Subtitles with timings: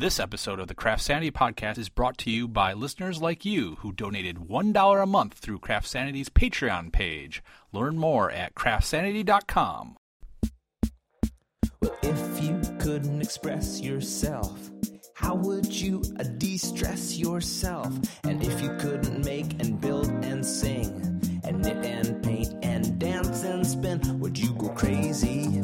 [0.00, 3.92] This episode of the CraftSanity podcast is brought to you by listeners like you who
[3.92, 7.42] donated $1 a month through CraftSanity's Patreon page.
[7.70, 9.98] Learn more at craftsanity.com.
[11.82, 14.70] Well, if you couldn't express yourself,
[15.12, 16.00] how would you
[16.38, 17.94] de stress yourself?
[18.24, 23.44] And if you couldn't make and build and sing, and knit and paint and dance
[23.44, 25.60] and spin, would you go crazy?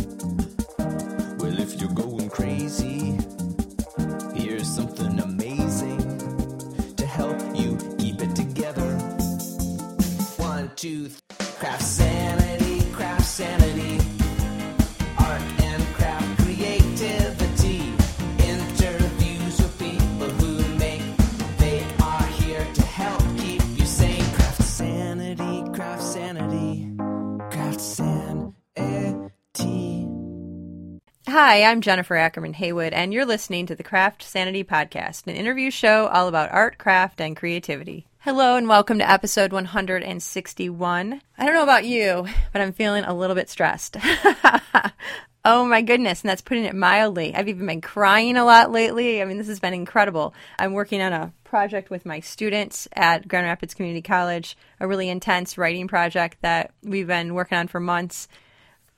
[31.38, 36.06] Hi, I'm Jennifer Ackerman Haywood, and you're listening to the CraftSanity Podcast, an interview show
[36.06, 38.06] all about art, craft, and creativity.
[38.20, 41.20] Hello, and welcome to episode 161.
[41.36, 43.98] I don't know about you, but I'm feeling a little bit stressed.
[45.44, 47.34] oh my goodness, and that's putting it mildly.
[47.34, 49.20] I've even been crying a lot lately.
[49.20, 50.32] I mean, this has been incredible.
[50.58, 55.10] I'm working on a project with my students at Grand Rapids Community College, a really
[55.10, 58.26] intense writing project that we've been working on for months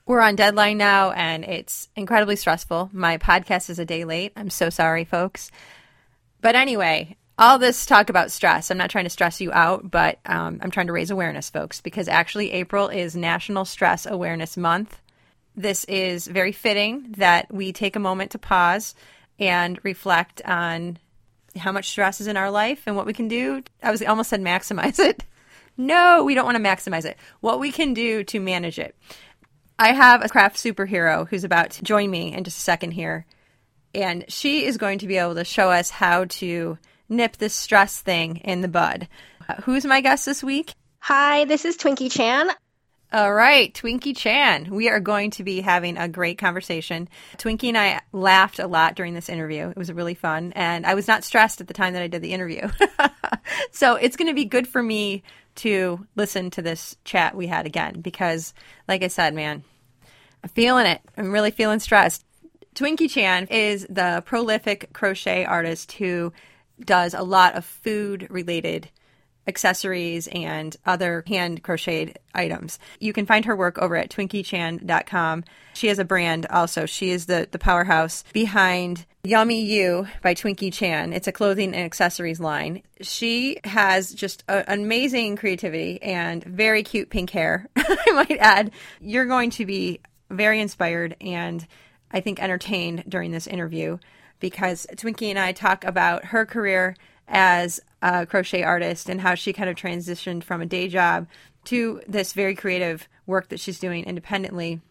[0.09, 2.89] we're on deadline now and it's incredibly stressful.
[2.91, 4.33] My podcast is a day late.
[4.35, 5.51] I'm so sorry, folks.
[6.41, 10.17] But anyway, all this talk about stress, I'm not trying to stress you out, but
[10.25, 14.99] um, I'm trying to raise awareness, folks, because actually April is National Stress Awareness Month.
[15.55, 18.95] This is very fitting that we take a moment to pause
[19.37, 20.97] and reflect on
[21.55, 23.61] how much stress is in our life and what we can do.
[23.83, 25.23] I was almost said maximize it.
[25.81, 27.17] No, we don't want to maximize it.
[27.39, 28.97] What we can do to manage it.
[29.81, 33.25] I have a craft superhero who's about to join me in just a second here.
[33.95, 36.77] And she is going to be able to show us how to
[37.07, 39.07] nip this stress thing in the bud.
[39.47, 40.73] Uh, who's my guest this week?
[40.99, 42.49] Hi, this is Twinkie Chan.
[43.13, 44.69] All right, Twinkie Chan.
[44.69, 47.07] We are going to be having a great conversation.
[47.37, 49.69] Twinkie and I laughed a lot during this interview.
[49.69, 52.21] It was really fun, and I was not stressed at the time that I did
[52.21, 52.67] the interview.
[53.71, 55.23] so it's going to be good for me
[55.55, 58.53] to listen to this chat we had again because,
[58.87, 59.63] like I said, man,
[60.43, 61.01] I'm feeling it.
[61.17, 62.25] I'm really feeling stressed.
[62.75, 66.31] Twinkie Chan is the prolific crochet artist who
[66.79, 68.89] does a lot of food related
[69.47, 72.79] accessories and other hand crocheted items.
[72.99, 75.43] You can find her work over at twinkiechan.com.
[75.73, 76.85] She has a brand also.
[76.85, 81.11] She is the, the powerhouse behind Yummy You by Twinkie Chan.
[81.11, 82.83] It's a clothing and accessories line.
[83.01, 88.71] She has just a, amazing creativity and very cute pink hair, I might add.
[89.01, 89.99] You're going to be
[90.29, 91.65] very inspired and
[92.11, 93.97] I think entertained during this interview
[94.39, 96.95] because Twinkie and I talk about her career
[97.27, 101.27] as a crochet artist and how she kind of transitioned from a day job
[101.65, 104.81] to this very creative work that she's doing independently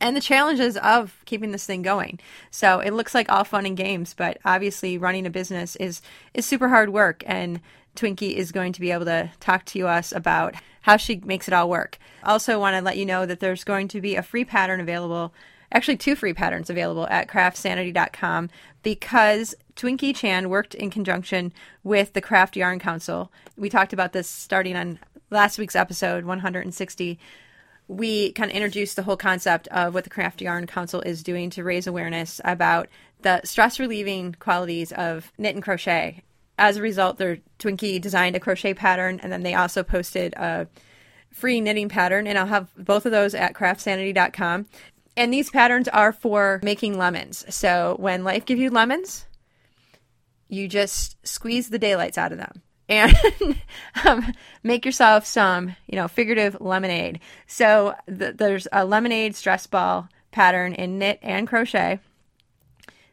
[0.00, 2.18] and the challenges of keeping this thing going.
[2.50, 6.00] So it looks like all fun and games, but obviously running a business is
[6.32, 7.60] is super hard work and
[7.96, 11.54] Twinkie is going to be able to talk to us about how she makes it
[11.54, 11.98] all work.
[12.24, 15.32] Also want to let you know that there's going to be a free pattern available
[15.72, 18.50] actually two free patterns available at craftsanity.com
[18.82, 21.52] because Twinkie Chan worked in conjunction
[21.82, 23.30] with the Craft Yarn Council.
[23.56, 24.98] We talked about this starting on
[25.30, 27.18] last week's episode 160.
[27.88, 31.50] We kind of introduced the whole concept of what the Craft Yarn Council is doing
[31.50, 32.88] to raise awareness about
[33.22, 36.22] the stress relieving qualities of knit and crochet.
[36.60, 40.68] As a result, their Twinkie designed a crochet pattern and then they also posted a
[41.32, 44.66] free knitting pattern and I'll have both of those at craftsanity.com.
[45.16, 47.46] And these patterns are for making lemons.
[47.48, 49.26] So when life gives you lemons,
[50.48, 53.16] you just squeeze the daylights out of them and
[54.04, 54.30] um,
[54.62, 57.20] make yourself some, you know, figurative lemonade.
[57.46, 62.00] So th- there's a lemonade stress ball pattern in knit and crochet.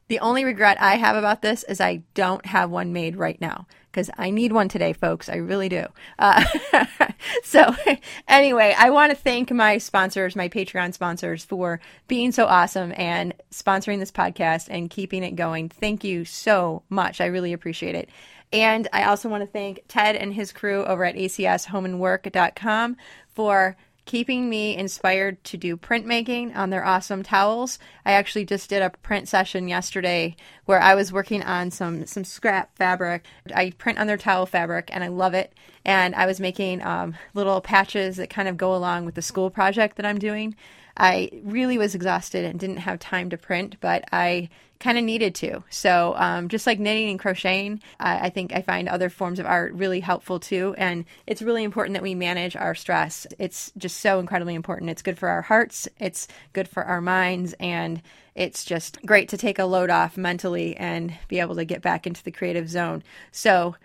[0.08, 3.68] The only regret I have about this is I don't have one made right now
[3.92, 5.28] because I need one today, folks.
[5.28, 5.86] I really do.
[6.18, 6.46] Uh,
[7.44, 7.76] so,
[8.28, 13.34] anyway, I want to thank my sponsors, my Patreon sponsors, for being so awesome and
[13.52, 15.68] sponsoring this podcast and keeping it going.
[15.68, 17.20] Thank you so much.
[17.20, 18.10] I really appreciate it.
[18.54, 22.98] And I also want to thank Ted and his crew over at acshomeandwork.com
[23.34, 23.76] for
[24.08, 27.78] keeping me inspired to do printmaking on their awesome towels.
[28.06, 32.24] I actually just did a print session yesterday where I was working on some some
[32.24, 33.26] scrap fabric.
[33.54, 35.54] I print on their towel fabric and I love it.
[35.86, 39.50] And I was making um, little patches that kind of go along with the school
[39.50, 40.56] project that I'm doing.
[40.98, 44.50] I really was exhausted and didn't have time to print, but I
[44.80, 45.64] kind of needed to.
[45.70, 49.46] So, um, just like knitting and crocheting, I, I think I find other forms of
[49.46, 50.76] art really helpful too.
[50.78, 53.26] And it's really important that we manage our stress.
[53.40, 54.90] It's just so incredibly important.
[54.90, 58.02] It's good for our hearts, it's good for our minds, and
[58.36, 62.06] it's just great to take a load off mentally and be able to get back
[62.06, 63.04] into the creative zone.
[63.32, 63.76] So,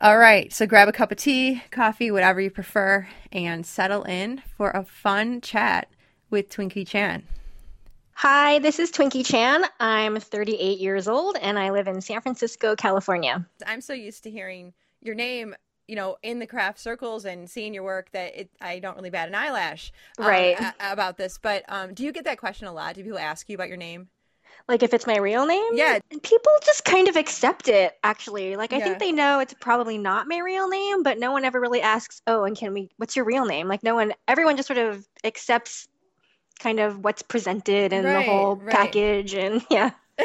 [0.00, 4.42] all right, so grab a cup of tea, coffee, whatever you prefer, and settle in
[4.56, 5.88] for a fun chat
[6.30, 7.22] with Twinkie Chan.
[8.14, 9.64] Hi, this is Twinkie Chan.
[9.78, 13.46] I'm 38 years old and I live in San Francisco, California.
[13.66, 14.72] I'm so used to hearing
[15.02, 15.54] your name,
[15.86, 19.10] you know, in the craft circles and seeing your work that it, I don't really
[19.10, 20.60] bat an eyelash um, Right.
[20.60, 21.38] a- about this.
[21.40, 22.96] But um, do you get that question a lot?
[22.96, 24.08] Do people ask you about your name?
[24.66, 25.70] Like if it's my real name?
[25.74, 26.00] Yeah.
[26.10, 28.56] And people just kind of accept it, actually.
[28.56, 28.84] Like I Yeah.
[28.84, 32.20] think they know it's probably not my real name, but no one ever really asks,
[32.26, 35.06] "Oh, and can we what's your real name?" Like no one everyone just sort of
[35.24, 35.86] accepts
[36.58, 38.74] kind of what's presented and the whole right.
[38.74, 39.90] package and yeah.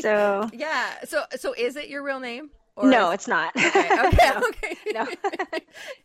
[0.00, 1.04] So yeah.
[1.04, 2.50] So so is it your real name?
[2.82, 3.54] No, it's not.
[3.56, 3.88] Okay.
[4.08, 4.22] Okay.
[4.24, 4.42] No.
[4.48, 4.76] okay.
[4.94, 5.06] No.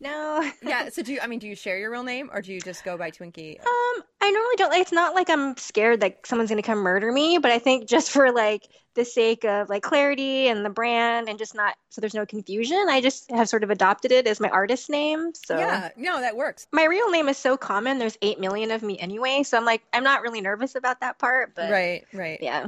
[0.00, 0.50] no.
[0.62, 0.88] yeah.
[0.90, 1.20] So do you?
[1.22, 3.58] I mean, do you share your real name or do you just go by Twinkie?
[3.60, 7.10] Um, I normally don't like it's not like I'm scared that someone's gonna come murder
[7.12, 11.28] me, but I think just for like the sake of like clarity and the brand
[11.28, 14.38] and just not so there's no confusion, I just have sort of adopted it as
[14.40, 15.32] my artist name.
[15.34, 15.90] So Yeah.
[15.96, 16.66] No, that works.
[16.72, 19.82] my real name is so common, there's eight million of me anyway, so I'm like
[19.92, 22.04] I'm not really nervous about that part, but Right.
[22.12, 22.38] Right.
[22.42, 22.66] yeah.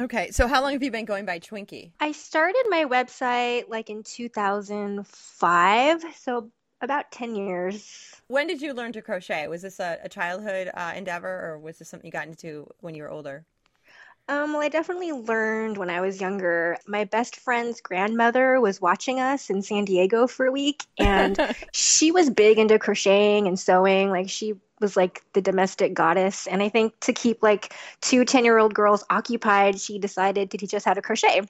[0.00, 0.30] Okay.
[0.30, 1.92] So how long have you been going by Twinkie?
[2.00, 6.50] I started my website like in 2005, so
[6.80, 8.16] about 10 years.
[8.28, 9.48] When did you learn to crochet?
[9.48, 12.94] Was this a, a childhood uh, endeavor, or was this something you got into when
[12.94, 13.44] you were older?
[14.28, 16.78] Um, well, I definitely learned when I was younger.
[16.86, 21.38] My best friend's grandmother was watching us in San Diego for a week, and
[21.72, 24.10] she was big into crocheting and sewing.
[24.10, 26.46] Like, she was like the domestic goddess.
[26.46, 30.58] And I think to keep like two 10 year old girls occupied, she decided to
[30.58, 31.42] teach us how to crochet.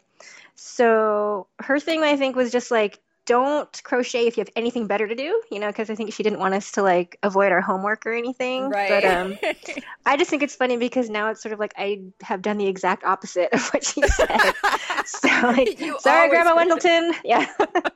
[0.54, 3.00] So, her thing, I think, was just like,
[3.32, 6.22] don't crochet if you have anything better to do, you know, because I think she
[6.22, 8.70] didn't want us to like avoid our homework or anything.
[8.70, 9.38] But um,
[10.06, 12.66] I just think it's funny because now it's sort of like I have done the
[12.66, 14.52] exact opposite of what she said.
[15.06, 16.54] so like, You sorry, Grandma.
[16.56, 17.12] Wendleton.
[17.24, 17.46] Yeah,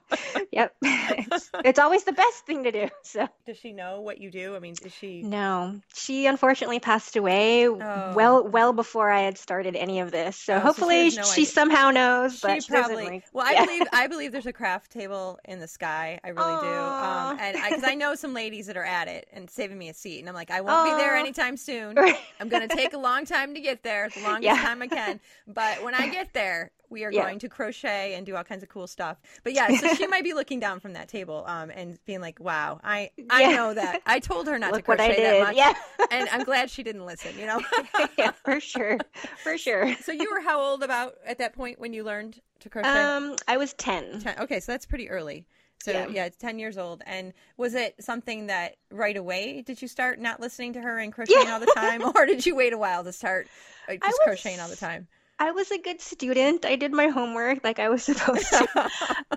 [0.53, 0.75] yep.
[0.83, 2.89] It's, it's always the best thing to do.
[3.03, 4.57] So Does she know what you do?
[4.57, 5.23] I mean, is she?
[5.23, 8.13] no, she unfortunately passed away Oh.
[8.15, 10.37] well well before I had started any of this.
[10.37, 13.05] So Oh, so she hopefully no she somehow knows, but she she probably.
[13.05, 13.25] like.
[13.33, 13.65] well, I yeah.
[13.67, 16.19] believe I believe there's a craft table in the sky.
[16.25, 16.69] I really do.
[16.69, 19.95] Um, and because I, know some ladies that are at it and saving me a
[19.95, 21.97] seat, and I'm like, I won't be there anytime soon.
[22.41, 24.63] I'm going to take a long time to get there, the longest Yeah.
[24.63, 25.21] time I can.
[25.47, 27.23] But when I get there, we are Yeah.
[27.23, 29.19] going to crochet and do all kinds of cool stuff.
[29.45, 32.41] But yeah, so she might be looking down from that table um, and being like,
[32.41, 33.57] "Wow, I I Yeah.
[33.57, 34.03] know that.
[34.07, 35.73] I told her not Look to what I crochet that much, Yeah.
[36.11, 37.39] and I'm glad she didn't listen.
[37.39, 37.61] You know."
[38.19, 38.99] yeah, for sure,
[39.43, 39.95] for sure.
[40.03, 42.89] so you were how old about at that point when you learned to crochet?
[42.89, 44.21] Um, I was ten.
[44.21, 45.47] 10, okay, so that's pretty early.
[45.83, 46.07] So yeah.
[46.09, 46.25] Yeah.
[46.25, 47.03] it's ten years old.
[47.07, 51.13] And was it something that right away did you start not listening to her and
[51.13, 51.53] crocheting Yeah.
[51.55, 53.47] all the time, or did you wait a while to start
[53.89, 55.07] uh, just was- crocheting all the time?
[55.39, 56.65] I was a good student.
[56.65, 58.91] I did my homework like I was supposed to.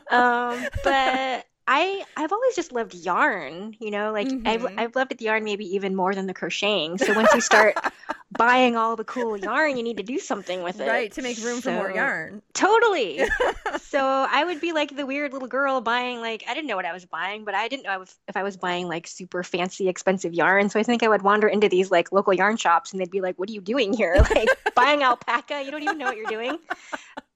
[0.12, 4.80] um, but I I've always just loved yarn, you know, like I've Mhm.
[4.80, 6.98] I've loved it the yarn maybe even more than the crocheting.
[6.98, 7.78] So once you start
[8.32, 10.88] buying all the cool yarn, you need to do something with it.
[10.88, 12.42] right to make room for more yarn.
[12.54, 13.22] Totally.
[13.82, 16.86] so I would be like the weird little girl buying like I didn't know what
[16.86, 19.44] I was buying, but I didn't know I was, if I was buying like super
[19.44, 20.70] fancy expensive yarn.
[20.70, 23.22] So I think I would wander into these like local yarn shops and they'd be
[23.22, 24.16] like, "What are you doing here?
[24.36, 25.62] Like buying alpaca?
[25.64, 26.58] You don't even know what you're doing."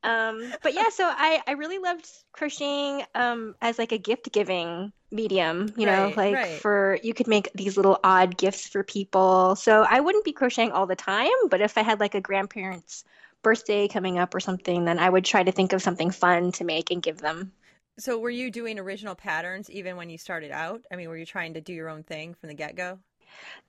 [0.03, 4.91] Um, but yeah, so I I really loved crocheting um as like a gift giving
[5.11, 6.47] medium, you know, Right, like right.
[6.47, 9.55] for you could make these little odd gifts for people.
[9.55, 13.03] So I wouldn't be crocheting all the time, but if I had like a grandparent's
[13.43, 16.63] birthday coming up or something, then I would try to think of something fun to
[16.63, 17.51] make and give them.
[17.99, 20.85] So were you doing original patterns even when you started out?
[20.91, 22.99] I mean, were you trying to do your own thing from the get go?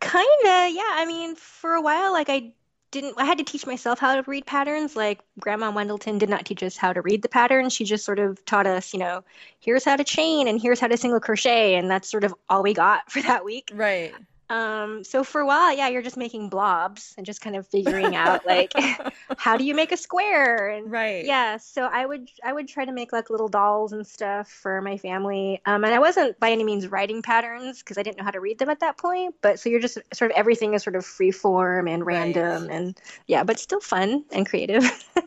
[0.01, 0.91] Kinda, yeah.
[0.95, 2.53] I mean, for a while, like I
[2.95, 4.95] didn't, I had to teach myself how to read patterns.
[4.95, 7.73] Like Grandma Wendleton did not teach us how to read the patterns.
[7.73, 9.25] She just sort of taught us, you know,
[9.59, 12.63] here's how to chain and here's how to single crochet, and that's sort of all
[12.63, 13.71] we got for that week.
[13.75, 14.15] Right.
[14.51, 18.15] Um, so for a while, yeah, you're just making blobs and just kind of figuring
[18.15, 18.73] out like
[19.37, 21.23] how do you make a square and Right.
[21.23, 24.83] yeah, so I would I would try to make like little dolls and stuff for
[24.83, 25.61] my family.
[25.65, 28.41] Um, and I wasn't by any means writing patterns because I didn't know how to
[28.41, 29.35] read them at that point.
[29.41, 32.07] But so you're just sort of everything is sort of free form and Right.
[32.07, 34.85] random and yeah, but still fun and creative.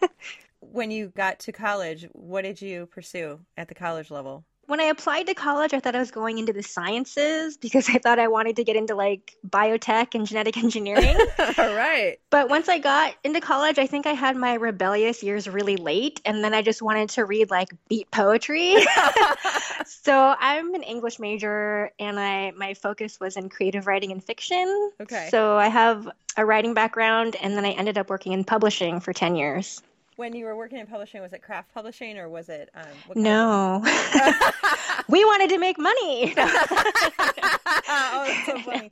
[0.59, 4.45] When you got to college, what did you pursue at the college level?
[4.67, 7.97] When I applied to college, I thought I was going into the sciences because I
[7.97, 11.17] thought I wanted to get into like biotech and genetic engineering.
[11.39, 12.17] All right.
[12.29, 16.21] But once I got into college, I think I had my rebellious years really late,
[16.25, 18.75] and then I just wanted to read like beat poetry.
[19.85, 24.91] so I'm an English major, and I my focus was in creative writing and fiction.
[25.01, 25.29] Okay.
[25.31, 29.13] So I have a writing background, and then I ended up working in publishing for
[29.13, 29.81] ten years.
[30.17, 32.69] When you were working in publishing, was it craft publishing or was it?
[32.73, 33.81] Um, what No,
[35.07, 36.33] we wanted to make money.
[36.37, 38.91] oh, that's so funny.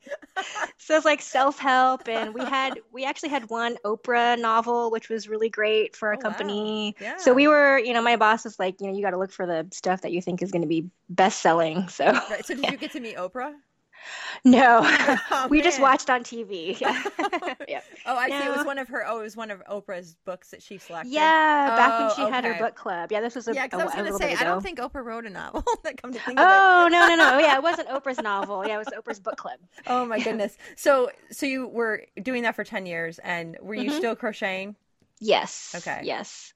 [0.77, 5.09] so it's like self help, and we had we actually had one Oprah novel, which
[5.09, 6.21] was really great for our Oh, wow.
[6.21, 6.95] company.
[6.99, 7.17] Yeah.
[7.17, 9.31] So we were, you know, my boss was like, you know, you got to look
[9.31, 11.87] for the stuff that you think is going to be best selling.
[11.89, 13.53] So Right, So did you get to meet Oprah?
[14.43, 14.81] no,
[15.31, 16.79] Oh, we just watched on TV.
[16.79, 17.03] Yeah,
[17.67, 17.81] yeah.
[18.05, 18.45] Oh, I see.
[18.45, 19.03] It was one of her.
[19.07, 21.11] Oh, it was one of Oprah's books that she selected.
[21.11, 23.11] Yeah, back when Oh, she had her book club.
[23.11, 25.03] Yeah, this was a, Yeah, because I was going to say, I don't think Oprah
[25.03, 25.63] wrote a novel.
[25.83, 27.37] that come to think of Oh no no no!
[27.39, 28.65] Yeah, it wasn't Oprah's novel.
[28.67, 29.59] Yeah, it was Oprah's book club.
[29.87, 30.57] Oh my goodness.
[30.75, 33.97] So, so you were doing that for ten years, and were you Mhm.
[33.97, 34.75] still crocheting?
[35.19, 35.73] Yes.
[35.77, 36.01] Okay.
[36.03, 36.53] Yes.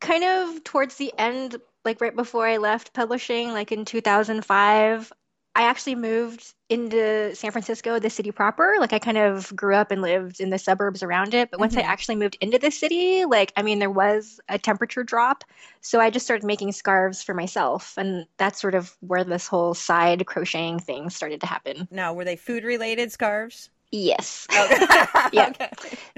[0.00, 5.12] Kind of towards the end, like right before I left publishing, like in 2005,
[5.58, 8.76] I actually moved into San Francisco, the city proper.
[8.78, 11.50] Like I kind of grew up and lived in the suburbs around it.
[11.50, 11.82] But once I Mhm.
[11.82, 15.42] actually moved into the city, like, I mean, there was a temperature drop.
[15.80, 17.94] So I just started making scarves for myself.
[17.98, 21.88] And that's sort of where this whole side crocheting thing started to happen.
[21.90, 23.68] Now, were they food related scarves?
[23.90, 24.46] Yes.
[24.50, 24.86] Okay.
[25.32, 25.48] Yeah.
[25.48, 25.70] okay.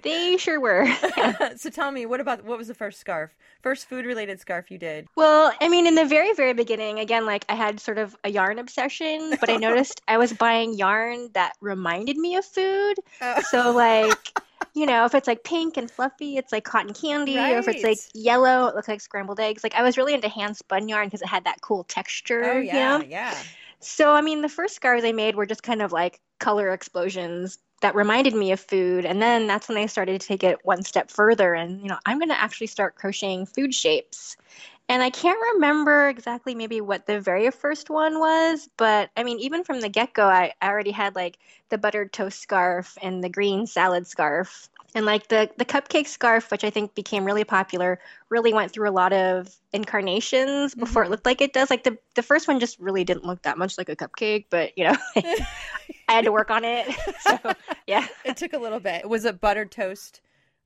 [0.03, 0.87] They sure were.
[1.57, 3.35] so tell me, what about what was the first scarf?
[3.61, 5.09] First food related scarf you did?
[5.17, 8.31] Well, I mean, in the very, very beginning, again, like I had sort of a
[8.31, 12.95] yarn obsession, but I noticed I was buying yarn that reminded me of food.
[13.21, 13.41] Oh.
[13.51, 14.39] So, like,
[14.75, 17.83] you know, if it's like pink and fluffy, it's like cotton candy, or if it's
[17.83, 19.65] like yellow, it looks like scrambled eggs.
[19.65, 22.45] Like, I was really into hand spun yarn because it had that cool texture.
[22.45, 23.05] Oh you yeah, know?
[23.05, 23.37] yeah.
[23.81, 27.59] So, I mean, the first scarves I made were just kind of like color explosions
[27.81, 29.05] that reminded me of food.
[29.07, 31.55] And then that's when I started to take it one step further.
[31.55, 34.37] And, you know, I'm going to actually start crocheting food shapes.
[34.91, 39.39] And I can't remember exactly maybe what the very first one was, but I mean,
[39.39, 43.23] even from the get go, I, I already had like the buttered toast scarf and
[43.23, 44.69] the green salad scarf.
[44.93, 48.89] And like the, the cupcake scarf, which I think became really popular, really went through
[48.89, 51.13] a lot of incarnations before it mm-hmm.
[51.13, 51.71] looked like it does.
[51.71, 54.77] Like the, the first one just really didn't look that much like a cupcake, but
[54.77, 55.47] you know, I
[56.09, 56.89] had to work on it.
[57.21, 57.39] So
[57.87, 58.09] yeah.
[58.25, 59.09] It took a little bit.
[59.09, 60.21] Was it buttered toast?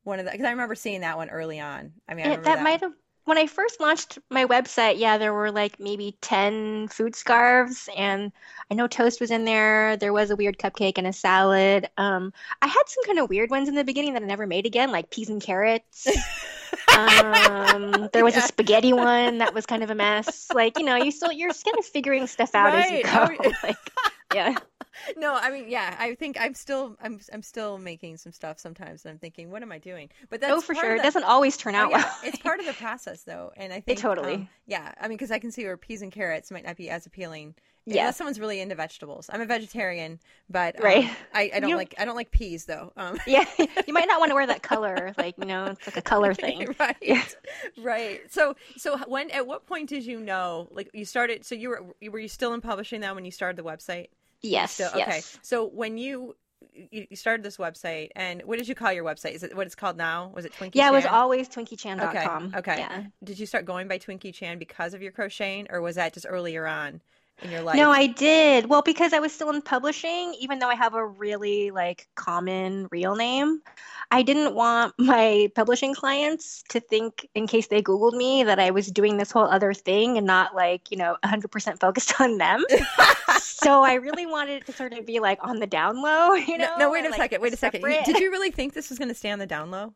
[0.04, 1.92] One of the because I remember seeing that one early on.
[2.08, 2.92] I mean, I It, remember that might have
[3.24, 8.32] when I first launched my website, yeah, there were like maybe 10 food scarves and
[8.70, 9.96] I know toast was in there.
[9.96, 11.88] There was a weird cupcake and a salad.
[11.96, 14.66] Um, I had some kind of weird ones in the beginning that I never made
[14.66, 16.06] again, like peas and carrots.
[16.96, 20.48] Um, there was a spaghetti one that was kind of a mess.
[20.54, 23.28] Like, you know, you still you're just kind of figuring stuff out as you go.
[23.30, 23.76] Oh, Like,
[24.34, 24.56] yeah.
[25.16, 29.04] No, I mean, yeah, I think I'm still, I'm, I'm still making some stuff sometimes,
[29.04, 30.10] and I'm thinking, what am I doing?
[30.30, 30.94] But that's Oh, for sure.
[30.94, 32.16] of It doesn't always turn Oh, out yeah, well.
[32.24, 34.34] it's part of the process, though, and I think totally.
[34.34, 36.90] um, yeah, I mean, because I can see where peas and carrots might not be
[36.90, 37.54] as appealing.
[37.86, 38.00] Yeah.
[38.04, 39.28] Unless someone's really into vegetables.
[39.30, 41.10] I'm a vegetarian, but um, Right.
[41.34, 42.94] I, I don't You- like I don't like peas though.
[42.96, 43.44] Um, Yeah.
[43.86, 45.12] You might not want to wear that color.
[45.18, 46.74] Like, you know, it's like a color thing.
[46.80, 47.22] right Yeah.
[47.82, 51.68] right so so when at what point did you know like you started so you
[51.68, 54.08] were were you still in publishing now when you started the website
[54.42, 54.78] Yes.
[54.78, 54.94] yes.
[54.94, 56.36] okay so when you
[56.90, 59.74] you started this website and what did you call your website is it what it's
[59.74, 61.12] called now was it twinkie Yeah, it was Chan?
[61.14, 62.46] always twinkiechan.com.
[62.56, 63.04] okay okay Yeah.
[63.22, 66.26] did you start going by twinkie chan because of your crocheting or was that just
[66.28, 67.00] earlier on
[67.42, 68.66] in your life No, I did.
[68.66, 72.88] Well, because I was still in publishing, even though I have a really like common
[72.90, 73.60] real name,
[74.10, 78.70] I didn't want my publishing clients to think in case they Googled me that I
[78.70, 82.64] was doing this whole other thing and not like, you know, 100% focused on them.
[83.38, 86.58] so I really wanted it to sort of be like on the down low, you
[86.58, 86.72] know?
[86.78, 88.98] no, no wait a like, second wait a second did you really think this was
[88.98, 89.92] going to stay on the down low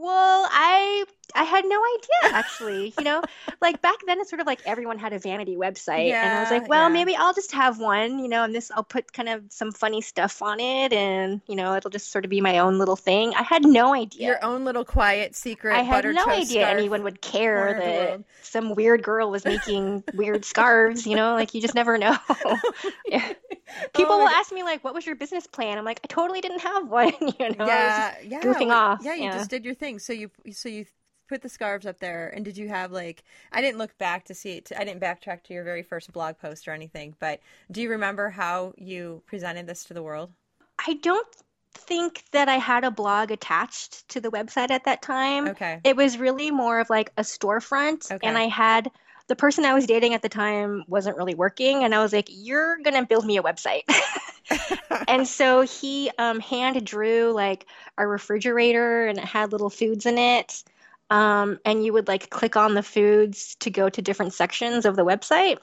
[0.00, 2.94] Well, I I had no idea actually.
[2.98, 3.22] You know,
[3.60, 6.50] like back then it's sort of like everyone had a vanity website and I was
[6.50, 6.92] like, well, yeah.
[6.92, 10.00] maybe I'll just have one, you know, and this I'll put kind of some funny
[10.00, 13.34] stuff on it and, you know, it'll just sort of be my own little thing.
[13.34, 14.28] I had no idea.
[14.28, 19.02] your own little quiet secret I had no idea anyone would care that some weird
[19.02, 22.16] girl was making weird scarves, you know, like you just never know.
[23.06, 23.32] yeah.
[23.70, 25.76] Oh People Oh will ask me like, what was your business plan?
[25.76, 27.56] I'm like, I totally didn't have one, you know.
[27.58, 29.32] I was just yeah, yeah, goofing well, off, Yeah, you yeah.
[29.32, 29.87] just did your thing.
[29.96, 30.84] So you so you
[31.28, 33.22] put the scarves up there, and did you have like?
[33.52, 34.72] I didn't look back to see it.
[34.76, 37.14] I didn't backtrack to your very first blog post or anything.
[37.18, 37.40] But
[37.70, 40.30] do you remember how you presented this to the world?
[40.86, 41.26] I don't
[41.74, 45.48] think that I had a blog attached to the website at that time.
[45.48, 45.80] Okay.
[45.84, 48.26] It was really more of like a storefront, Okay.
[48.26, 48.90] and I had
[49.28, 52.28] the person I was dating at the time wasn't really working, and I was like,
[52.30, 53.82] "You're gonna build me a website."
[55.08, 57.66] and so he um, hand drew like
[57.96, 60.64] a refrigerator, and it had little foods in it.
[61.10, 64.96] Um, and you would like click on the foods to go to different sections of
[64.96, 65.58] the website.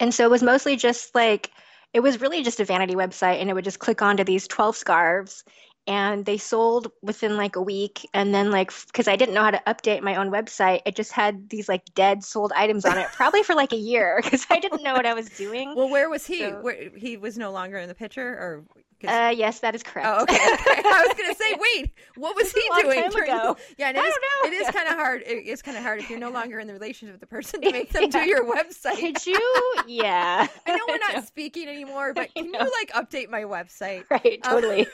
[0.00, 1.50] And so it was mostly just like
[1.94, 4.76] it was really just a vanity website, and it would just click onto these 12
[4.76, 5.42] scarves
[5.88, 9.50] and they sold within like a week and then like because i didn't know how
[9.50, 13.08] to update my own website it just had these like dead sold items on it
[13.14, 15.74] probably for like a year because i didn't know what i was doing.
[15.74, 16.40] Well where was he?
[16.40, 18.64] So- where, he was no longer in the picture or
[19.06, 20.34] uh, yes that is correct Oh, okay.
[20.34, 20.82] okay.
[20.84, 23.00] I was gonna say, wait, what was he doing?
[23.02, 23.56] time during ago.
[23.76, 24.58] yeah, and it I is, don't know.
[24.58, 25.22] is kind of hard.
[25.26, 27.60] It is kind of hard if you're no longer in the relationship with the person
[27.60, 28.98] to make them do your website.
[28.98, 33.42] could you yeah I know we're not speaking anymore, but can you like update my
[33.42, 34.04] website?
[34.10, 34.86] right Um, totally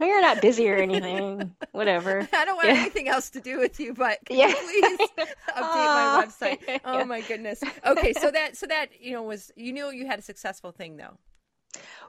[0.00, 2.74] no you're not busy or anything whatever I don't want Yeah.
[2.80, 4.48] anything else to do with you, but can Yeah.
[4.48, 5.08] you please
[5.50, 6.80] update my website?
[6.84, 7.04] Oh Yeah.
[7.04, 7.62] my goodness.
[7.86, 10.96] Okay, so that so that you know was you knew you had a successful thing
[10.96, 11.16] though.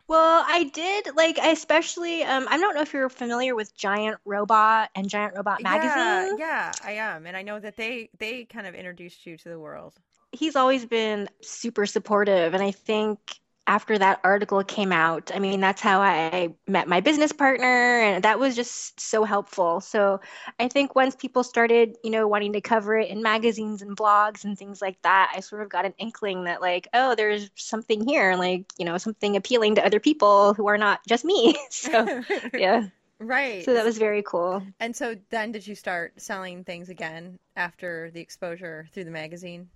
[0.07, 4.89] Well, I did like especially um I don't know if you're familiar with Giant Robot
[4.95, 6.37] and Giant Robot magazine.
[6.37, 9.49] Yeah, yeah, I am, and I know that they they kind of introduced you to
[9.49, 9.93] the world.
[10.31, 13.19] He's always been super supportive and I think
[13.65, 18.23] after that article came out, I mean that's how I met my business partner and
[18.23, 19.79] that was just so helpful.
[19.79, 20.19] So
[20.59, 24.43] I think once people started, you know, wanting to cover it in magazines and blogs
[24.43, 28.05] and things like that, I sort of got an inkling that like, oh, there's something
[28.07, 31.55] here, like, you know, something appealing to other people who are not just me.
[31.69, 32.21] so,
[32.53, 32.87] yeah.
[33.19, 33.63] right.
[33.63, 34.61] So that was very cool.
[34.79, 39.69] And so then did you start selling things again after the exposure through the magazine?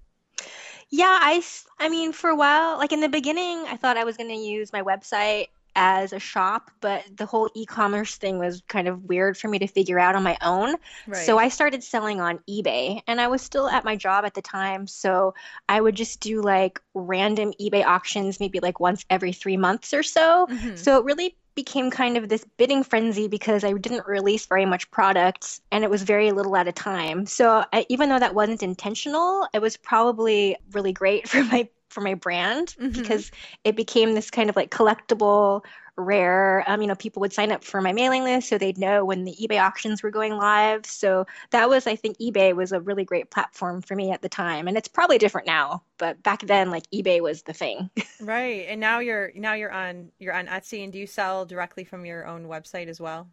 [0.89, 1.43] Yeah, I,
[1.79, 4.35] I mean, for a while, like in the beginning, I thought I was going to
[4.35, 9.37] use my website as a shop, but the whole e-commerce thing was kind of weird
[9.37, 10.75] for me to figure out on my own.
[11.05, 11.17] Right.
[11.17, 14.41] So I started selling on eBay, and I was still at my job at the
[14.41, 15.35] time, so
[15.69, 20.03] I would just do like random eBay auctions, maybe like once every three months or
[20.03, 20.47] so.
[20.49, 20.77] Mhm.
[20.77, 24.89] So it really became kind of this bidding frenzy because I didn't release very much
[24.91, 27.25] product and it was very little at a time.
[27.27, 32.01] So I, even though that wasn't intentional, it was probably really great for my for
[32.01, 32.93] my brand Mhm.
[32.93, 33.31] because
[33.65, 35.65] it became this kind of like collectible
[35.97, 39.03] rare um, you know people would sign up for my mailing list so they'd know
[39.03, 42.79] when the ebay auctions were going live so that was i think ebay was a
[42.79, 46.41] really great platform for me at the time and it's probably different now but back
[46.45, 48.65] then like ebay was the thing Right.
[48.67, 52.05] And now you're now you're on you're on Etsy and do you sell directly from
[52.05, 53.29] your own website as well?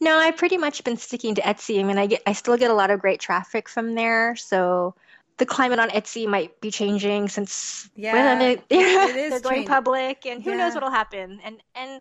[0.00, 1.80] No, I've pretty much been sticking to Etsy.
[1.80, 4.36] I mean, I get I still get a lot of great traffic from there.
[4.36, 4.94] So
[5.38, 9.66] the climate on Etsy might be changing since Yeah, when they, it is they're going
[9.66, 10.56] public, and who Yeah.
[10.58, 11.40] knows what'll happen.
[11.44, 12.00] And and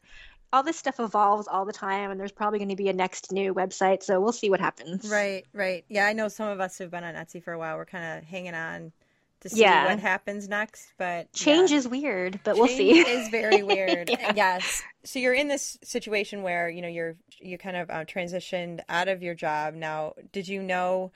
[0.52, 3.32] all this stuff evolves all the time, and there's probably going to be a next
[3.32, 4.04] new website.
[4.04, 5.10] So we'll see what happens.
[5.10, 5.84] Right, right.
[5.90, 7.76] Yeah, I know some of us who've been on Etsy for a while.
[7.76, 8.92] We're kind of hanging on
[9.42, 9.88] to see Yeah.
[9.88, 11.78] what happens next, but Change yeah.
[11.78, 13.00] is weird, but we'll see.
[13.00, 14.10] is very weird.
[14.12, 14.34] Yeah.
[14.36, 14.84] Yes.
[15.04, 19.08] So you're in this situation where you know you're you kind of uh, transitioned out
[19.08, 19.74] of your job.
[19.74, 21.12] Now, did you know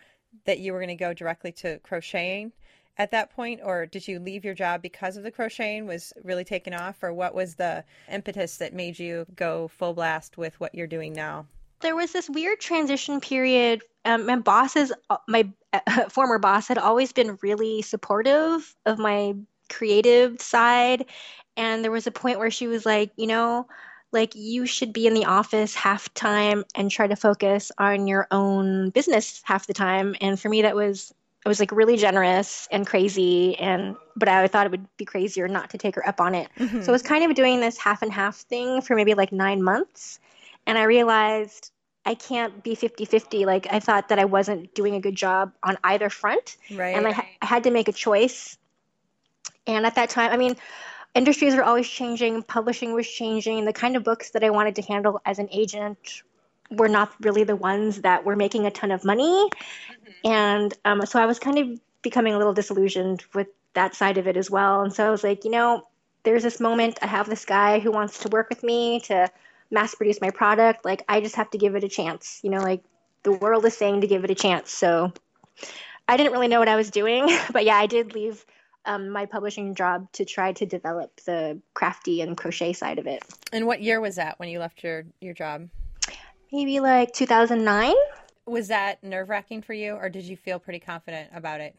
[0.45, 2.51] that you were going to go directly to crocheting
[2.97, 6.43] at that point, or did you leave your job because of the crocheting was really
[6.43, 10.73] taking off, or what was the impetus that made you go full blast with what
[10.73, 11.45] you're doing now?
[11.81, 13.83] there was this weird transition period.
[14.05, 14.91] Um, my bosses,
[15.27, 19.35] my uh, former boss, had always been really supportive of my
[19.69, 21.05] creative side,
[21.55, 23.67] and there was a point where she was like, you know,
[24.11, 28.27] like you should be in the office half time and try to focus on your
[28.31, 30.15] own business half the time.
[30.21, 31.13] And for me, that was
[31.45, 35.47] I was like really generous and crazy, and but I thought it would be crazier
[35.47, 36.49] not to take her up on it.
[36.59, 36.81] Mm-hmm.
[36.81, 39.63] So I was kind of doing this half and half thing for maybe like nine
[39.63, 40.19] months.
[40.65, 41.71] And I realized
[42.05, 43.45] I can't be 50 50.
[43.45, 46.57] Like, I thought that I wasn't doing a good job on either front.
[46.71, 46.95] right.
[46.95, 48.57] And I, I had to make a choice.
[49.65, 50.55] And at that time, I mean,
[51.15, 53.65] industries were always changing, publishing was changing.
[53.65, 56.23] The kind of books that I wanted to handle as an agent
[56.69, 59.49] were not really the ones that were making a ton of money.
[60.23, 64.27] And um, so I was kind of becoming a little disillusioned with that side of
[64.27, 64.81] it as well.
[64.81, 65.87] And so I was like, you know,
[66.23, 66.99] there's this moment.
[67.01, 69.29] I have this guy who wants to work with me to
[69.71, 70.83] mass produce my product.
[70.83, 72.39] Like, I just have to give it a chance.
[72.43, 72.83] You know, like
[73.23, 74.71] the world is saying to give it a chance.
[74.71, 75.13] So
[76.07, 77.29] I didn't really know what I was doing.
[77.51, 78.45] But yeah, I did leave
[78.87, 83.23] um, my publishing job to try to develop the crafty and crochet side of it.
[83.53, 85.69] and what year was that when you left your your job?
[86.51, 87.93] Maybe like 2009.
[88.45, 91.75] Was that nerve wracking for you, or did you feel pretty confident about it?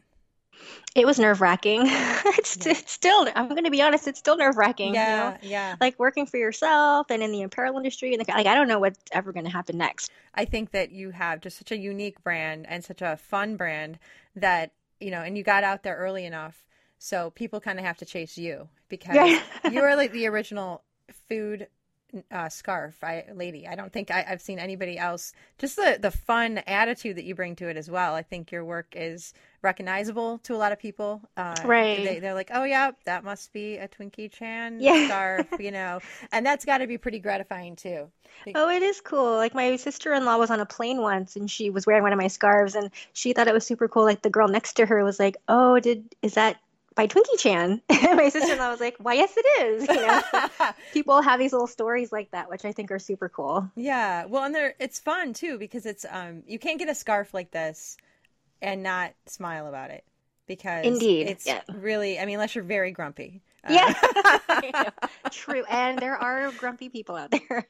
[0.93, 1.81] It was nerve wracking.
[1.85, 4.93] it's, it's still, I'm going to be honest, it's still nerve wracking.
[4.93, 5.75] Yeah, yeah.
[5.79, 8.13] Like working for yourself and in the apparel industry.
[8.13, 10.11] And the, like, I don't know what's ever going to happen next.
[10.35, 13.97] I think that you have just such a unique brand and such a fun brand
[14.35, 16.65] that you know, and you got out there early enough,
[16.99, 19.41] so people kind of have to chase you because Yeah.
[19.71, 20.83] you are like the original
[21.27, 21.67] food
[22.31, 23.67] uh, scarf I, lady.
[23.67, 25.31] I don't think I, I've seen anybody else.
[25.59, 28.15] Just the the fun attitude that you bring to it as well.
[28.15, 29.31] I think your work is
[29.61, 31.21] recognizable to a lot of people.
[31.37, 32.03] Uh, Right.
[32.03, 35.05] They, they're like, oh yeah, that must be a Twinkie Chan Yeah.
[35.05, 35.99] scarf, you know,
[36.31, 38.07] and that's got to be pretty gratifying too.
[38.55, 39.35] Oh, it is cool.
[39.35, 42.27] Like my sister-in-law was on a plane once and she was wearing one of my
[42.27, 44.03] scarves and she thought it was super cool.
[44.03, 46.57] Like the girl next to her was like, "Oh, did is that
[46.99, 50.49] by Twinkie Chan?" My sister-in-law was like, "Why, yes, it is." You know, so
[50.93, 53.71] people have these little stories like that, which I think are super cool.
[53.75, 57.33] Yeah, well, and they're it's fun too because it's um you can't get a scarf
[57.33, 57.95] like this
[58.61, 60.03] and not smile about it
[60.47, 61.61] because Indeed, it's yeah.
[61.73, 63.41] really I mean unless you're very grumpy.
[63.63, 64.89] Uh, Yeah,
[65.31, 65.63] true.
[65.69, 67.67] And there are grumpy people out there.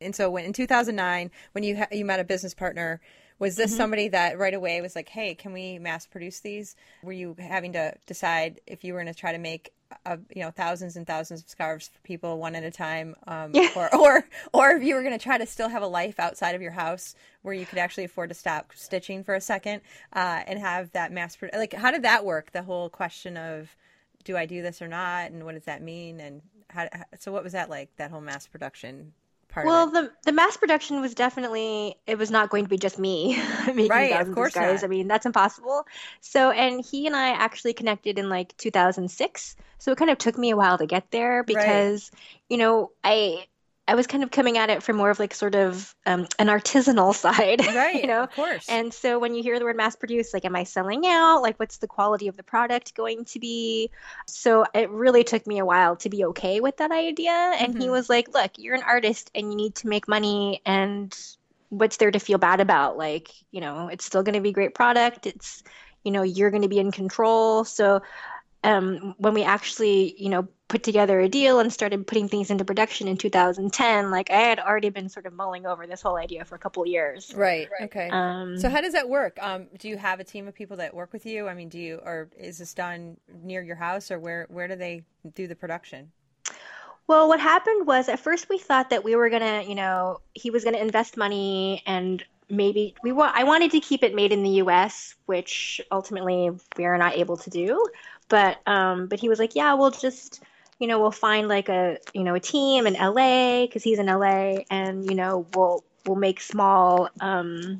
[0.00, 3.00] And so when in 2009 when you ha- you met a business partner
[3.42, 7.12] was this somebody that right away was like, "Hey, can we mass produce these?" Were
[7.12, 9.72] you having to decide if you were going to try to make
[10.06, 13.50] uh, you know thousands and thousands of scarves for people one at a time, um,
[13.52, 13.68] Yeah.
[13.74, 16.54] or or or if you were going to try to still have a life outside
[16.54, 20.42] of your house where you could actually afford to stop stitching for a second uh,
[20.46, 22.52] and have that mass produ- like how did that work?
[22.52, 23.76] The whole question of
[24.24, 27.42] do I do this or not, and what does that mean, and how so what
[27.42, 27.90] was that like?
[27.96, 29.14] That whole mass production
[29.52, 32.78] part Well, of the the mass production was definitely it was not going to be
[32.78, 33.40] just me
[33.74, 34.82] making Right, of thousands course scarves.
[34.82, 34.84] not.
[34.84, 35.84] I mean, that's impossible.
[36.20, 39.56] So, and he and I actually connected in like 2006.
[39.78, 42.10] So it kind of took me a while to get there because,
[42.48, 43.46] you know, I
[43.88, 46.46] I was kind of coming at it from more of like sort of um, an
[46.46, 48.28] artisanal side, Right, you know.
[48.28, 48.68] of course.
[48.68, 51.42] And so when you hear the word mass produced, like, am I selling out?
[51.42, 53.90] Like, what's the quality of the product going to be?
[54.26, 57.32] So it really took me a while to be okay with that idea.
[57.32, 57.90] And he Mhm.
[57.90, 60.62] was like, look, you're an artist and you need to make money.
[60.64, 61.14] And
[61.68, 62.96] what's there to feel bad about?
[62.96, 65.26] Like, you know, it's still going to be great product.
[65.26, 65.62] It's,
[66.04, 67.64] you know, you're going to be in control.
[67.64, 68.02] So
[68.64, 72.64] um, when we actually, you know, put together a deal and started putting things into
[72.64, 76.44] production in 2010, like I had already been sort of mulling over this whole idea
[76.44, 77.32] for a couple of years.
[77.34, 77.68] Right.
[77.82, 78.08] Okay.
[78.10, 79.36] Um, so how does that work?
[79.42, 81.48] Um, do you have a team of people that work with you?
[81.48, 84.76] I mean, do you, or is this done near your house, or where where do
[84.76, 85.02] they
[85.34, 86.10] do the production?
[87.06, 90.50] Well, what happened was at first we thought that we were gonna, you know, he
[90.50, 93.36] was gonna invest money and maybe we want.
[93.36, 97.36] I wanted to keep it made in the U.S., which ultimately we are not able
[97.38, 97.84] to do.
[98.28, 100.42] But um, but he was like, yeah, we'll just,
[100.78, 103.66] you know, we'll find like a, you know, a team in L.A.
[103.66, 104.66] because he's in L.A.
[104.70, 107.78] and you know we'll we'll make small um,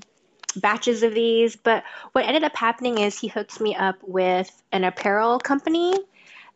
[0.57, 1.57] batches of these.
[1.57, 5.99] But what ended up happening is he hooked me up with an apparel company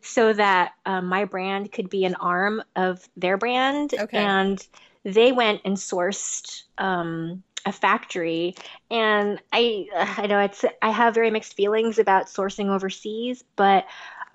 [0.03, 3.94] so that um, my brand could be an arm of their brand.
[3.99, 4.18] Okay.
[4.18, 4.64] And
[5.05, 8.55] they went and sourced um, a factory.
[8.90, 13.87] And I, I know it's, I have very mixed feelings about sourcing overseas, but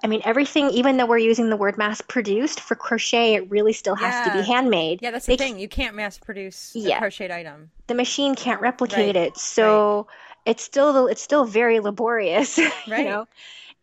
[0.04, 3.74] I mean, everything, even though we're using the word mass produced for crochet, it really
[3.74, 5.02] still has to be handmade.
[5.02, 5.60] Yeah, that's They the thing.
[5.60, 7.00] You can't mass produce a Yeah.
[7.00, 7.72] crocheted item.
[7.88, 10.08] the machine can't replicate Right, it so
[10.46, 13.06] it's still it's still very laborious you Right.
[13.06, 13.28] know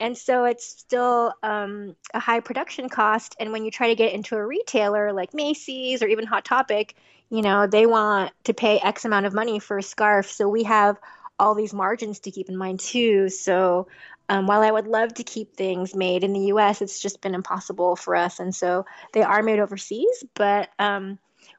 [0.01, 3.37] and so it's still um, a high production cost.
[3.41, 6.95] And when you try to get into a retailer like macy's or even hot topic
[7.31, 10.31] you know they want to pay x amount of money for a scarf.
[10.31, 10.97] So we have
[11.39, 13.29] all these margins to keep in mind too.
[13.29, 13.89] So
[14.29, 17.35] um, while i would love to keep things made in the us it's just been
[17.35, 18.41] impossible for us.
[18.41, 21.19] And so they are made overseas but um,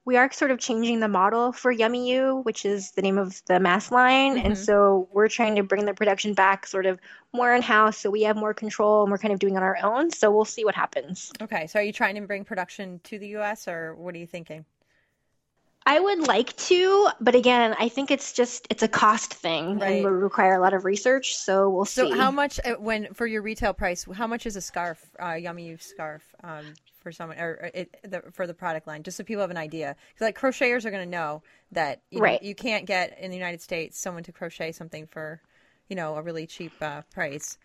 [0.09, 3.45] we are sort of changing the model for Yummy You, which is the name of
[3.45, 4.39] the mass line.
[4.39, 4.65] And Mhm.
[4.65, 6.99] so we're trying to bring the production back sort of
[7.31, 9.61] more in house so we have more control and we're kind of doing it on
[9.63, 10.09] our own.
[10.09, 11.31] So we'll see what happens.
[11.39, 13.67] Okay, so are you trying to bring production to the U.S.
[13.67, 14.65] or what are you thinking?
[15.85, 19.89] I would like to, but again, I think it's just it's a cost thing Right.
[19.89, 21.35] and will require a lot of research.
[21.35, 22.11] So we'll So see.
[22.11, 24.07] So how much uh, when for your retail price?
[24.11, 28.21] How much is a scarf, uh, Yummy You scarf, um, for someone or it the,
[28.31, 29.03] for the product line?
[29.03, 32.19] Just so people have an idea, 'Cause, like crocheters are going to know that you
[32.19, 32.41] know, Right.
[32.43, 35.41] you can't get in the United States someone to crochet something for,
[35.87, 37.57] you know, a really cheap uh, price.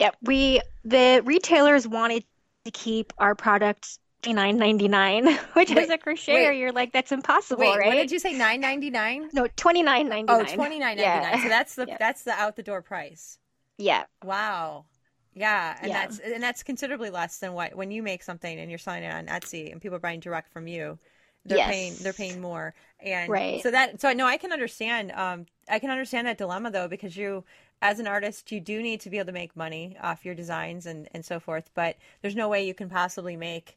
[0.00, 2.24] Yep, we the retailers wanted
[2.64, 6.58] to keep our product nine ninety nine, which Wait, as a crocheter, wait.
[6.58, 7.86] you're like that's impossible, Wait, right?
[7.88, 8.32] what did you say?
[8.32, 9.28] Nine ninety nine.
[9.34, 10.54] No, twenty nine ninety Oh, nine.
[10.56, 11.42] twenty nine ninety nine.
[11.42, 11.96] So that's the Yeah.
[12.00, 13.38] that's the out the door price.
[13.78, 14.04] yeah.
[14.24, 14.86] Wow.
[15.34, 15.94] Yeah, and Yeah.
[15.94, 19.12] that's and that's considerably less than what when you make something and you're selling it
[19.12, 20.98] on Etsy and people are buying direct from you.
[21.44, 21.60] They're Yes.
[21.60, 22.74] paying they're paying more.
[23.00, 23.56] And Right.
[23.56, 26.88] so that so I know I can understand um I can understand that dilemma though
[26.88, 27.44] because you
[27.82, 30.86] as an artist you do need to be able to make money off your designs
[30.86, 33.76] and and so forth, but there's no way you can possibly make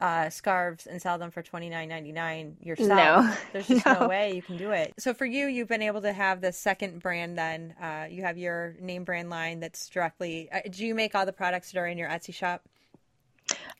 [0.00, 2.88] uh, scarves and sell them for twenty nine ninety nine yourself.
[2.88, 3.34] No.
[3.52, 4.00] There's just no.
[4.00, 4.08] No.
[4.08, 4.94] way you can do it.
[4.98, 7.38] So for you, you've been able to have the second brand.
[7.38, 10.48] Then uh, you have your name brand line that's directly.
[10.52, 12.62] Uh, do you make all the products that are in your Etsy shop?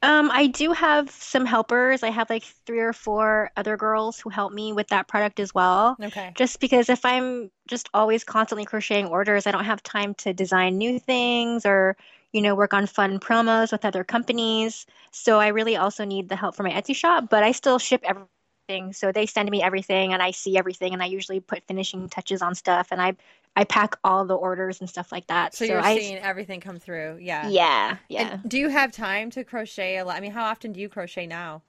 [0.03, 2.03] Um, I do have some helpers.
[2.03, 5.55] I have like three or four other girls who help me with that product as
[5.55, 5.97] well.
[6.01, 6.33] Okay.
[6.37, 10.79] Just because if I'm just always constantly crocheting orders, I don't have time to design
[10.79, 11.97] new things or,
[12.37, 14.85] you know, work on fun promos with other companies.
[15.11, 18.05] So I really also need the help for my Etsy shop, but I still ship
[18.05, 18.93] everything.
[18.93, 22.43] So they send me everything and I see everything and I usually put finishing touches
[22.43, 23.17] on stuff and I
[23.59, 25.55] I pack all the orders and stuff like that.
[25.55, 27.21] So, you're I seeing everything come through.
[27.23, 27.49] Yeah.
[27.49, 28.33] yeah, yeah.
[28.33, 30.17] And do you have time to crochet a lot?
[30.17, 31.63] I mean, how often do you crochet now?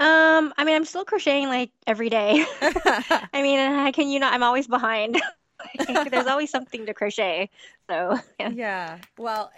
[0.00, 2.44] Um, I mean, I'm still crocheting like every day.
[2.60, 4.32] I mean, how can you not?
[4.32, 5.20] I'm always behind.
[6.10, 7.50] There's always something to crochet.
[7.90, 8.52] So, yeah.
[8.52, 9.00] Yeah.
[9.18, 9.52] Well,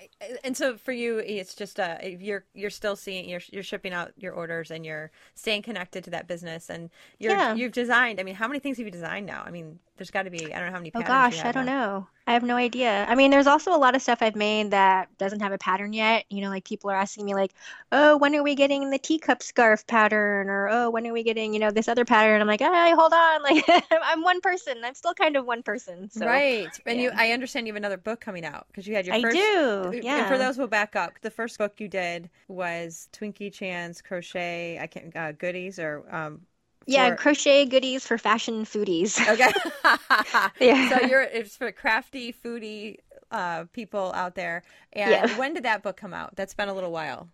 [0.45, 4.13] and so for you, it's just uh, you're you're still seeing you're you're shipping out
[4.17, 7.53] your orders and you're staying connected to that business and you're Yeah.
[7.53, 8.21] you've designed.
[8.21, 9.43] I mean, how many things have you designed now?
[9.47, 10.93] I mean, there's got to be I don't know how many.
[10.95, 11.67] Oh gosh, I don't now.
[11.67, 12.09] know.
[12.27, 13.05] I have no idea.
[13.09, 15.93] I mean, there's also a lot of stuff I've made that doesn't have a pattern
[15.93, 16.25] yet.
[16.31, 17.53] You know, like people are asking me like,
[17.91, 21.53] "Oh, when are we getting the teacup scarf pattern?" or "Oh, when are we getting,
[21.55, 23.43] you know, this other pattern?" I'm like, "Hey, hold on.
[23.43, 24.85] Like, I'm one person.
[24.85, 26.79] I'm still kind of one person." So, right.
[26.87, 27.11] And you.
[27.17, 29.37] I understand you have another book coming out because you had your I first.
[29.37, 29.83] do.
[29.93, 30.29] And Yeah.
[30.29, 34.79] for those who will back up, the first book you did was Twinkie Chan's crochet.
[34.81, 36.43] I can't uh, goodies or um.
[36.87, 39.19] Yeah, for- crochet goodies for fashion foodies.
[39.29, 39.53] Okay.
[40.61, 40.89] Yeah.
[40.99, 42.97] So you're it's for crafty foodie
[43.31, 44.63] uh, people out there.
[44.93, 45.39] And Yeah.
[45.39, 46.35] when did that book come out?
[46.37, 47.29] That's been a little while.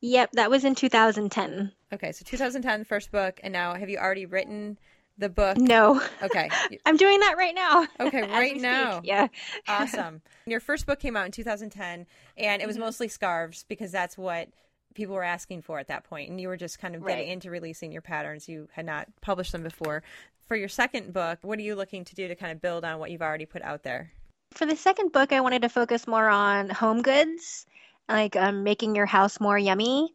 [0.00, 1.72] Yep, that was in 2010.
[1.92, 4.76] Okay, so 2010 first book, and now have you already written
[5.18, 5.56] the book?
[5.58, 6.00] No.
[6.22, 6.48] Okay.
[6.86, 7.86] I'm doing that right now.
[8.00, 8.62] Okay, right we speak.
[8.62, 9.00] now.
[9.04, 9.28] Yeah.
[9.68, 10.22] Awesome.
[10.46, 12.84] Your first book came out in 2010, and it was Mm-hmm.
[12.84, 14.48] mostly scarves because that's what
[14.94, 17.32] people were asking for at that point, and you were just kind of getting Right.
[17.32, 18.48] into releasing your patterns.
[18.48, 20.02] You had not published them before.
[20.46, 22.98] For your second book, what are you looking to do to kind of build on
[22.98, 24.12] what you've already put out there?
[24.52, 27.66] For the second book, I wanted to focus more on home goods,
[28.08, 30.12] like um, making your house more yummy.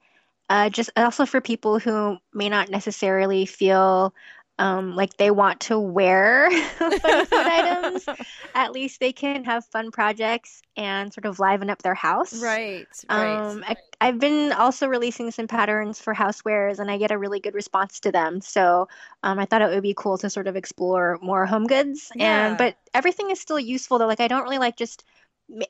[0.50, 4.14] Uh, just also for people who may not necessarily feel
[4.60, 8.06] um, like they want to wear fun food items.
[8.56, 12.43] At least they can have fun projects and sort of liven up their house.
[12.43, 13.38] Right, right.
[13.38, 17.39] Um, I, I've been also releasing some patterns for housewares, and I get a really
[17.39, 18.41] good response to them.
[18.41, 18.89] So
[19.24, 22.12] um, I thought it would be cool to sort of explore more home goods.
[22.13, 22.48] Yeah.
[22.48, 24.08] And but everything is still useful though.
[24.08, 25.06] Like I don't really like just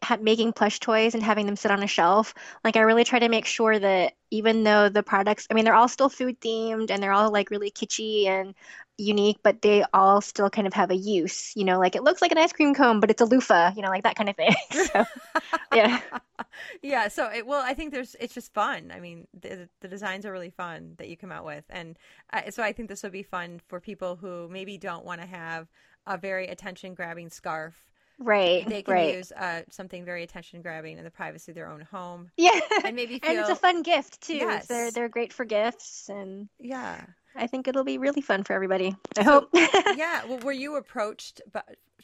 [0.04, 2.34] ha- making plush toys and having them sit on a shelf.
[2.64, 5.76] Like I really try to make sure that even though the products, I mean, they're
[5.76, 8.54] all still food themed and they're all like really kitschy and
[8.98, 11.56] unique, but they all still kind of have a use.
[11.56, 13.72] You know, like it looks like an ice cream cone, but it's a loofah.
[13.76, 14.56] You know, like that kind of thing.
[14.72, 15.06] so
[15.74, 16.00] yeah.
[16.82, 20.26] yeah so it, well i think there's it's just fun i mean the, the designs
[20.26, 21.98] are really fun that you come out with and
[22.34, 25.28] uh, so i think this would be fun for people who maybe don't want to
[25.28, 25.68] have
[26.08, 28.68] a very attention grabbing scarf Right.
[28.68, 29.16] they can right.
[29.16, 32.60] use uh, something very attention grabbing in the privacy of their own home Yeah.
[32.84, 33.30] and maybe feel...
[33.32, 34.36] And it's a fun gift too.
[34.36, 34.68] Yes.
[34.68, 37.02] They're they're great for gifts and yeah
[37.36, 38.96] I think it'll be really fun for everybody.
[39.18, 39.50] I hope.
[39.54, 41.42] yeah well were you approached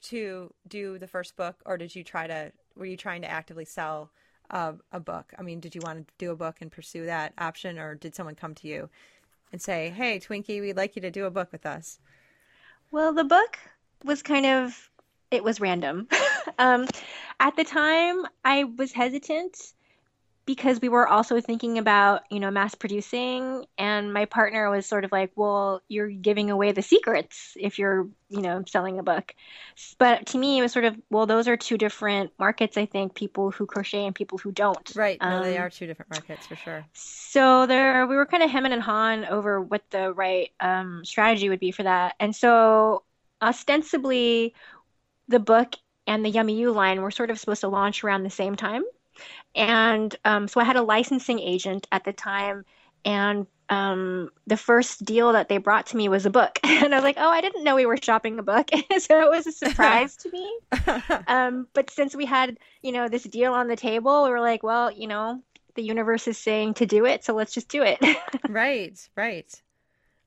[0.04, 3.66] to do the first book or did you try to were you trying to actively
[3.66, 4.12] sell
[4.52, 7.34] uh, a book i mean did you want to do a book and pursue that
[7.40, 8.88] option or did someone come to you
[9.52, 12.00] and say hey twinkie we'd like you to do a book with us
[12.92, 13.58] Well, the book
[14.04, 14.92] was kind of
[15.32, 16.08] it was random.
[16.60, 16.88] um,
[17.40, 19.58] at the time, I was hesitant
[20.46, 25.04] because we were also thinking about, you know, mass producing, and my partner was sort
[25.04, 29.34] of like, "Well, you're giving away the secrets if you're, you know, selling a book."
[29.98, 32.78] But to me, it was sort of, well, those are two different markets.
[32.78, 34.96] I think people who crochet and people who don't.
[34.96, 38.44] right no they Um, are two different markets for sure So there, we were kind
[38.44, 42.16] of hemming and hawing over what the right um, strategy would be for that.
[42.20, 43.04] And so,
[43.42, 44.54] ostensibly,
[45.28, 45.76] the book
[46.08, 48.84] and the Yummy You line were sort of supposed to launch around the same time.
[49.56, 52.66] And um, so I had a licensing agent at the time,
[53.06, 56.60] and um, the first deal that they brought to me was a book.
[56.76, 58.70] And I was like, oh, I didn't know we were shopping a book.
[59.00, 60.60] so it was a surprise to me.
[61.28, 64.62] Um, but since we had, you know, this deal on the table, we were like,
[64.62, 65.42] well, you know,
[65.76, 67.98] the universe is saying to do it, so let's just do it.
[68.50, 69.62] right right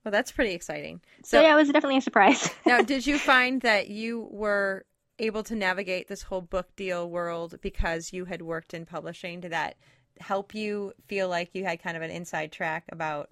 [0.05, 2.51] well that's pretty exciting so yeah, it was definitely a surprise.
[2.67, 4.85] now did you find that you were
[5.19, 9.53] able to navigate this whole book deal world because you had worked in publishing did
[9.53, 9.77] that
[10.21, 13.31] help you feel like you had kind of an inside track about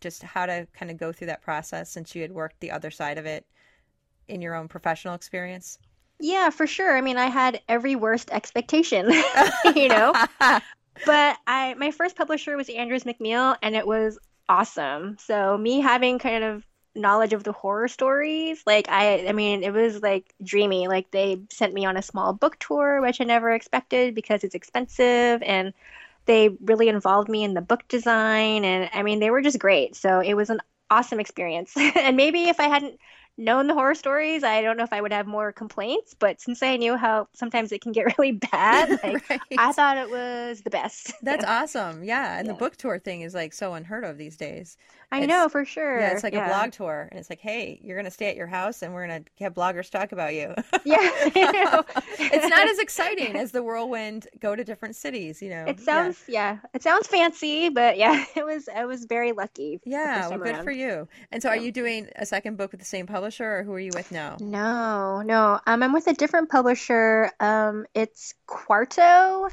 [0.00, 2.90] just how to kind of go through that process since you had worked the other
[2.90, 3.46] side of it
[4.28, 5.78] in your own professional experience
[6.20, 6.96] yeah, for sure.
[6.96, 9.10] I mean, I had every worst expectation,
[9.74, 10.12] you know.
[11.06, 15.16] but I my first publisher was Andrews McMeel, and it was awesome.
[15.18, 19.72] So me having kind of knowledge of the horror stories, like I, I mean, it
[19.72, 20.88] was like dreamy.
[20.88, 24.54] Like they sent me on a small book tour, which I never expected because it's
[24.54, 25.72] expensive, and
[26.26, 29.96] they really involved me in the book design, and I mean, they were just great.
[29.96, 31.74] So it was an awesome experience.
[31.76, 32.98] and maybe if I hadn't
[33.36, 36.14] known the horror stories, I don't know if I would have more complaints.
[36.18, 39.40] But since I knew how sometimes it can get really bad, like, right.
[39.58, 41.12] I thought it was the best.
[41.22, 42.04] That's awesome.
[42.04, 42.52] Yeah, and yeah.
[42.52, 44.76] the book tour thing is like so unheard of these days.
[45.12, 46.00] I it's, know for sure.
[46.00, 46.46] Yeah, it's like yeah.
[46.46, 49.06] a blog tour, and it's like, hey, you're gonna stay at your house, and we're
[49.06, 50.54] gonna have bloggers talk about you.
[50.84, 50.98] yeah,
[51.36, 55.40] it's not as exciting as the whirlwind go to different cities.
[55.40, 59.04] You know, it sounds yeah, yeah it sounds fancy, but yeah, it was I was
[59.04, 59.80] very lucky.
[59.84, 60.64] Yeah, well, good around.
[60.64, 61.06] for you.
[61.30, 63.80] And so, are you doing a second book with the same publisher, or who are
[63.80, 64.36] you with now?
[64.40, 67.30] No, no, um, I'm with a different publisher.
[67.40, 69.48] Um, it's Quarto,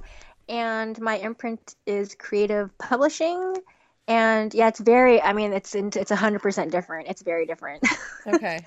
[0.50, 3.56] and my imprint is Creative Publishing
[4.08, 7.84] and yeah it's very i mean it's it's 100% different it's very different
[8.28, 8.60] okay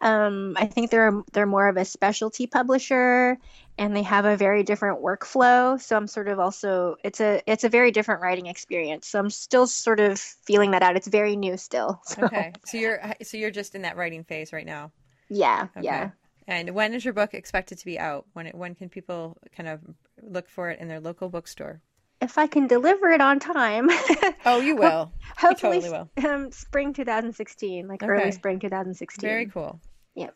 [0.00, 3.38] um i think they're they're more of a specialty publisher
[3.78, 7.64] and they have a very different workflow so i'm sort of also it's a it's
[7.64, 11.36] a very different writing experience so i'm still sort of feeling that out it's very
[11.36, 12.24] new still so.
[12.24, 14.90] okay so you're so you're just in that writing phase right now
[15.28, 15.84] yeah okay.
[15.84, 16.10] yeah
[16.46, 19.68] and when is your book expected to be out when it, when can people kind
[19.68, 19.80] of
[20.22, 21.80] look for it in their local bookstore
[22.20, 23.88] if I can deliver it on time.
[24.46, 25.12] oh, you will.
[25.36, 26.30] Hopefully, you totally will.
[26.30, 28.10] Um, spring 2016, like okay.
[28.10, 29.20] early spring 2016.
[29.20, 29.78] Very cool.
[30.14, 30.34] Yep.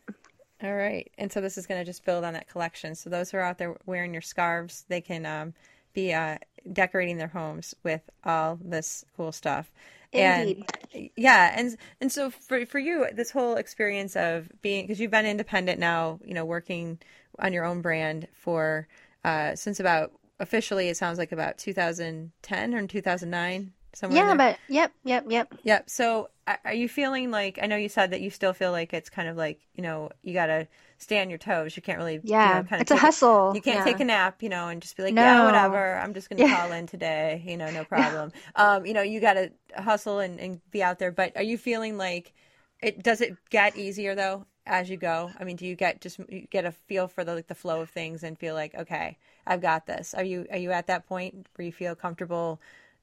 [0.61, 2.93] All right, and so this is going to just build on that collection.
[2.93, 5.53] So those who are out there wearing your scarves, they can um,
[5.93, 6.37] be uh,
[6.73, 9.71] decorating their homes with all this cool stuff.
[10.11, 10.65] Indeed.
[10.93, 15.11] And yeah, and and so for for you, this whole experience of being because you've
[15.11, 16.99] been independent now, you know, working
[17.37, 18.87] on your own brand for
[19.23, 24.91] uh, since about officially it sounds like about 2010 or 2009 somewhere yeah but yep
[25.03, 26.29] yep yep yep so
[26.65, 29.27] are you feeling like i know you said that you still feel like it's kind
[29.27, 32.63] of like you know you gotta stay on your toes you can't really yeah you
[32.63, 33.83] know, kind of it's a hustle a, you can't yeah.
[33.83, 35.21] take a nap you know and just be like no.
[35.21, 36.55] yeah whatever i'm just gonna yeah.
[36.55, 40.61] call in today you know no problem um you know you gotta hustle and, and
[40.71, 42.33] be out there but are you feeling like
[42.81, 46.19] it does it get easier though as you go i mean do you get just
[46.29, 49.17] you get a feel for the like the flow of things and feel like okay
[49.49, 50.13] I've got this.
[50.13, 52.61] Are you are you at that point where you feel comfortable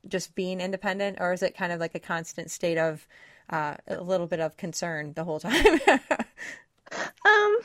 [0.08, 3.06] just being independent, or is it kind of like a constant state of
[3.50, 5.80] uh, a little bit of concern the whole time?
[7.24, 7.58] um.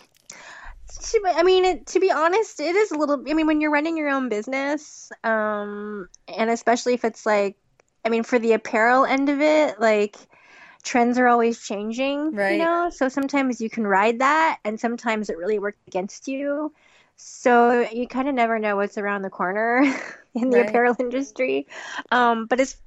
[1.36, 3.24] I mean, it, to be honest, it is a little.
[3.28, 7.58] I mean, when you're running your own business, um, and especially if it's like,
[8.06, 10.16] I mean, for the apparel end of it, like
[10.84, 12.54] trends are always changing, right.
[12.54, 12.90] you know.
[12.90, 16.72] So sometimes you can ride that, and sometimes it really works against you.
[17.24, 19.82] So you kind of never know what's around the corner
[20.34, 20.70] in the right.
[20.70, 21.68] apparel industry.
[22.12, 22.78] Um, but it's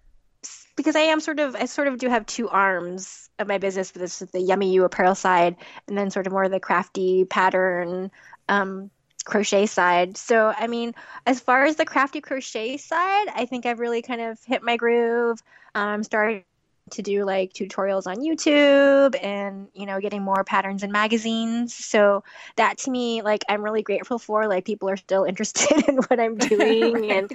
[0.75, 3.93] because I am sort of I sort of do have two arms of my business.
[3.93, 5.55] This is the Yummy You apparel side,
[5.87, 8.11] and then sort of more of the crafty pattern
[8.49, 8.91] um,
[9.25, 10.17] crochet side.
[10.17, 14.21] So I mean, as far as the crafty crochet side, I think I've really kind
[14.21, 15.41] of hit my groove.
[15.77, 16.43] I'm um, starting
[16.91, 21.75] to do like tutorials on YouTube and you know getting more patterns in magazines.
[21.75, 22.25] So
[22.57, 26.21] that to me like I'm really grateful for like people are still interested in what
[26.21, 27.11] I'm doing right.
[27.11, 27.33] and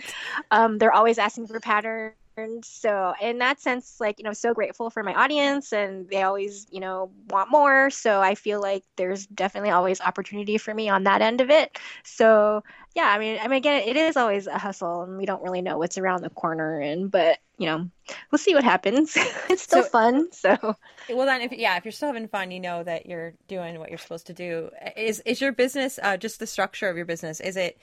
[0.51, 2.15] um, they're always asking for patterns
[2.63, 6.67] so in that sense, like, you know, so grateful for my audience and they always,
[6.71, 7.89] you know, want more.
[7.89, 11.77] So I feel like there's definitely always opportunity for me on that end of it.
[12.03, 12.63] So
[12.95, 15.61] yeah, I mean, I mean, again, it is always a hustle and we don't really
[15.61, 17.89] know what's around the corner and, but you know,
[18.31, 19.13] we'll see what happens.
[19.49, 20.31] it's still so, fun.
[20.31, 20.75] So
[21.09, 23.89] well then if yeah, if you're still having fun, you know that you're doing what
[23.89, 24.69] you're supposed to do.
[24.95, 27.79] Is, is your business, uh, just the structure of your business, is it,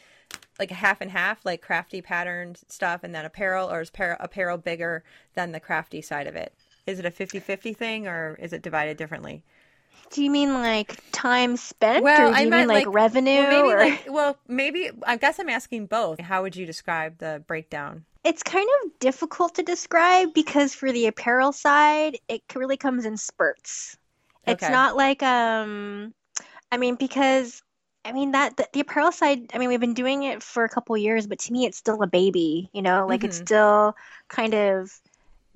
[0.58, 4.58] like a half and half, like crafty patterned stuff, and then apparel, or is apparel
[4.58, 6.54] bigger than the crafty side of it?
[6.86, 9.42] Is it a 50 50 thing, or is it divided differently?
[10.10, 13.42] Do you mean like time spent, well, or do I you mean like, like revenue?
[13.42, 13.78] Well maybe, or...
[13.78, 14.90] like, well, maybe.
[15.04, 16.20] I guess I'm asking both.
[16.20, 18.04] How would you describe the breakdown?
[18.24, 23.16] It's kind of difficult to describe because for the apparel side, it really comes in
[23.16, 23.96] spurts.
[24.46, 24.72] It's okay.
[24.72, 26.14] not like um,
[26.70, 27.62] I mean because
[28.06, 29.50] I mean that the, the, apparel side.
[29.52, 32.02] I mean, we've been doing it for a couple years, but to me, it's still
[32.02, 32.70] a baby.
[32.72, 33.28] You know, like mm-hmm.
[33.28, 33.96] it's still
[34.28, 34.92] kind of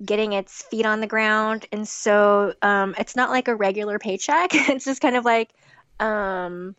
[0.03, 4.49] getting its feet on the ground, and so um, it's not like a regular paycheck.
[4.53, 5.53] it's just kind of like,
[5.99, 6.75] um,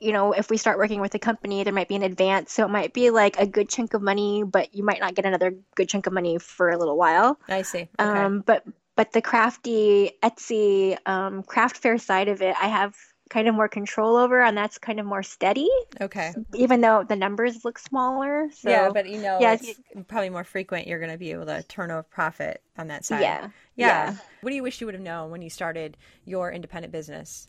[0.00, 2.64] you know, if we start working with a company, there might be an advance, so
[2.64, 5.54] it might be like a good chunk of money, but you might not get another
[5.74, 7.38] good chunk of money for a little while.
[7.48, 7.80] I see.
[7.80, 7.88] Okay.
[7.98, 8.64] Um, but
[8.96, 12.96] but the crafty Etsy um, craft fair side of it, I have
[13.32, 16.34] kind of more control over, and that's kind of more steady, Okay.
[16.54, 18.50] even though the numbers look smaller.
[18.52, 20.86] So yeah, but you know, yeah, it's probably more frequent.
[20.86, 23.22] You're going to be able to turn over profit on that side.
[23.22, 24.10] yeah, yeah.
[24.10, 24.16] yeah.
[24.42, 27.48] What do you wish you would have known when you started your independent business?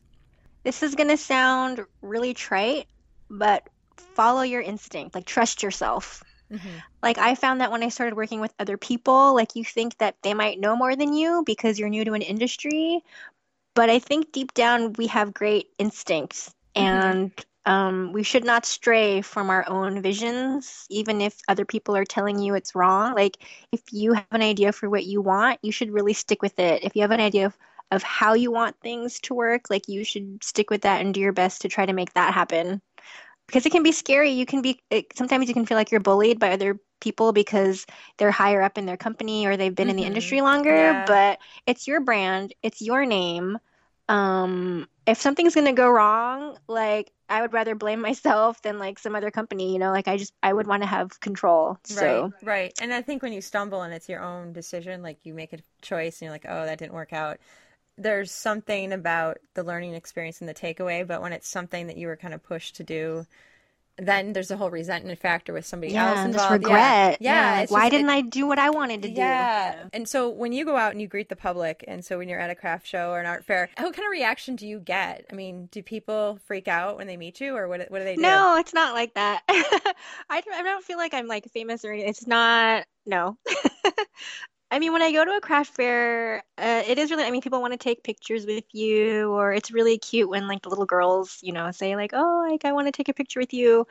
[0.64, 2.88] This is gonna sound really trite,
[3.30, 3.68] but
[4.16, 5.14] follow your instinct.
[5.14, 6.24] Like trust yourself.
[6.50, 6.70] Mm-hmm.
[7.02, 10.16] Like I found that when I started working with other people, like you think that
[10.22, 13.04] they might know more than you because you're new to an industry,
[13.76, 17.32] but I think deep down we have great instincts and
[17.66, 22.40] um, we should not stray from our own visions, even if other people are telling
[22.40, 23.14] you it's wrong.
[23.14, 23.38] Like
[23.72, 26.84] if you have an idea for what you want, you should really stick with it.
[26.84, 27.58] If you have an idea of,
[27.92, 31.22] of how you want things to work, like you should stick with that and do
[31.22, 32.82] your best to try to make that happen
[33.48, 34.32] because it can be scary.
[34.32, 37.86] You can be it, sometimes you can feel like you're bullied by other people because
[38.18, 40.08] they're higher up in their company or they've been in the Mhm.
[40.08, 40.76] industry longer.
[40.76, 41.04] Yeah.
[41.06, 43.60] But it's your brand, it's your name.
[44.10, 49.16] Um, if something's gonna go wrong, like I would rather blame myself than like some
[49.16, 49.74] other company.
[49.74, 51.78] You know, like I just I would want to have control.
[51.86, 52.74] So Right, right.
[52.80, 55.60] And I think when you stumble and it's your own decision, like you make a
[55.82, 57.40] choice and you're like, oh, that didn't work out.
[57.98, 62.08] There's something about the learning experience and the takeaway, but when it's something that you
[62.08, 63.28] were kind of pushed to do,
[63.98, 66.52] then there's a whole resentment factor with somebody else yeah, and involved.
[66.52, 67.18] regret.
[67.22, 67.60] Yeah, Yeah, yeah.
[67.62, 69.14] like, why just- didn't I do what I wanted to do?
[69.16, 69.84] Yeah.
[69.94, 72.40] And so when you go out and you greet the public, and so when you're
[72.40, 75.26] at a craft show or an art fair, what kind of reaction do you get?
[75.32, 77.82] I mean, do people freak out when they meet you, or what?
[77.92, 78.22] What do they do?
[78.22, 79.44] No, it's not like that.
[79.50, 82.10] I don't, I don't feel like I'm like famous or anything.
[82.10, 83.38] It's not, no.
[84.74, 87.42] I mean, when I go to a craft fair, uh, it is really, I mean,
[87.42, 90.88] people want to take pictures with you, or it's really cute when like the little
[90.88, 93.86] girls, you know, say like, oh, like I want to take a picture with you.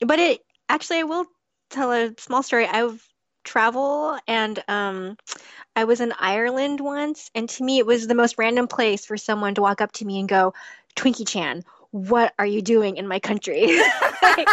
[0.00, 1.26] But it actually, I will
[1.68, 2.66] tell a small story.
[2.66, 3.06] I've
[3.44, 5.18] travel and um
[5.76, 9.18] I was in Ireland once and to me it was the most random place for
[9.18, 10.54] someone to walk up to me and go,
[10.96, 13.78] Twinkie Chan, what are you doing in my country?
[14.22, 14.48] Like,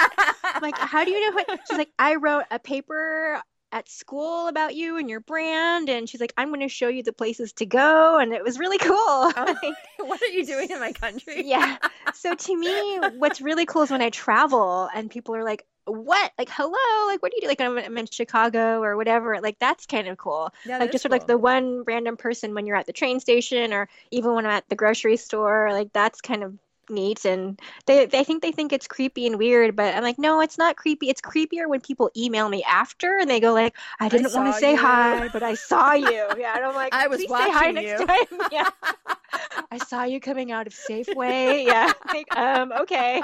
[0.62, 1.60] like, how do you know what?
[1.68, 3.42] She's like, I wrote a paper
[3.72, 5.90] at school about you and your brand.
[5.90, 8.18] And she's like, I'm going to show you the places to go.
[8.20, 8.98] And it was really cool.
[9.38, 11.48] Oh, Like, what are you doing in my country?
[11.48, 11.78] yeah.
[12.14, 16.32] So to me, what's really cool is when I travel and people are like, what?
[16.38, 17.08] Like, hello?
[17.08, 17.48] Like, what do you do?
[17.48, 19.40] Like, I'm, I'm in Chicago or whatever.
[19.42, 20.54] Like, that's kind of cool.
[20.64, 23.74] Yeah, like, just of like the one random person when you're at the train station
[23.74, 25.70] or even when I'm at the grocery store.
[25.72, 26.58] Like, that's kind of
[26.90, 27.26] neat.
[27.26, 30.58] And they, they think they think it's creepy and weird, but I'm like, no, it's
[30.58, 31.10] not creepy.
[31.10, 34.60] It's creepier when people email me after and they go like, I didn't want to
[34.60, 36.28] say you." hi, but I saw you.
[36.38, 38.26] Yeah, and I'm like, I was please say hi watching next you." time.
[38.52, 38.70] Yeah.
[39.72, 41.66] I saw you coming out of Safeway.
[41.66, 41.92] Yeah.
[42.08, 43.22] Like, um, okay.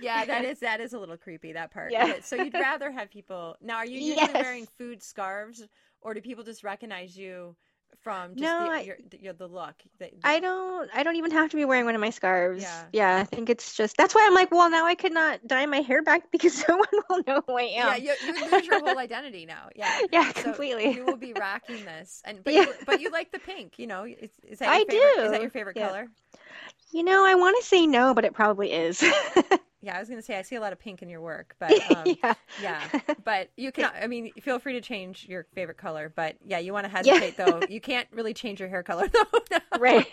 [0.00, 1.92] yeah, that is that is a little creepy that part.
[1.92, 2.20] Yeah.
[2.22, 3.76] So you'd rather have people now?
[3.76, 4.32] Are you usually Yes.
[4.34, 5.66] wearing food scarves,
[6.00, 7.56] or do people just recognize you
[8.02, 9.74] from just No, the, I- your, the, your, the look?
[9.98, 12.66] The, the- I don't I don't even have to be wearing one of my scarves.
[12.66, 12.86] Yeah.
[12.92, 15.66] Yeah, I think it's just that's why I'm like, well, now I could not dye
[15.66, 17.96] my hair back because no one will know who I yeah, am.
[17.96, 19.68] you, you lose your whole identity now.
[19.74, 20.86] Yeah, Yeah, So completely.
[20.86, 22.60] you will be rocking this, and but Yeah.
[22.60, 23.78] you, but you like the pink.
[23.78, 25.92] You know, is, is that your I favorite, Is that your favorite Yeah.
[25.92, 26.08] color?
[26.92, 29.02] You know, I want to say no, but it probably is.
[29.84, 31.72] Yeah, I was gonna say I see a lot of pink in your work, but
[31.90, 32.34] um, yeah.
[32.62, 32.82] Yeah,
[33.24, 33.90] but you can.
[34.00, 36.12] I mean, feel free to change your favorite color.
[36.14, 37.60] But yeah, you want to hesitate though.
[37.68, 39.08] You can't really change your hair color
[39.50, 39.78] though.
[39.78, 40.06] Right.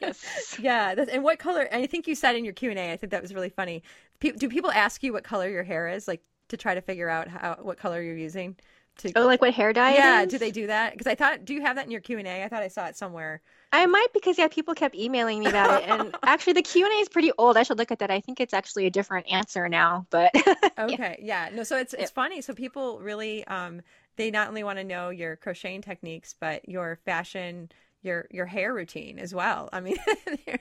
[0.00, 0.58] yes.
[0.60, 1.62] Yeah, and what color?
[1.62, 2.92] And I think you said in your Q and A.
[2.92, 3.82] I think that was really funny.
[4.20, 7.28] Do people ask you what color your hair is, like to try to figure out
[7.28, 8.56] how what color you're using?
[8.98, 9.94] To Oh, like what hair dye?
[9.94, 10.30] yeah, is?
[10.30, 10.92] do they do that?
[10.92, 12.44] Because I thought, do you have that in your Q and A?
[12.44, 13.42] I thought I saw it somewhere.
[13.72, 16.94] I might because yeah, people kept emailing me about it, and actually the Q and
[16.94, 17.56] A is pretty old.
[17.56, 18.10] I should look at that.
[18.10, 20.32] I think it's actually a different answer now, but
[20.78, 21.62] Okay, yeah, no.
[21.62, 22.42] So it's it's funny.
[22.42, 23.80] So people really, um,
[24.16, 27.70] they not only want to know your crocheting techniques, but your fashion,
[28.02, 29.70] your your hair routine as well.
[29.72, 29.96] I mean,
[30.46, 30.60] they're-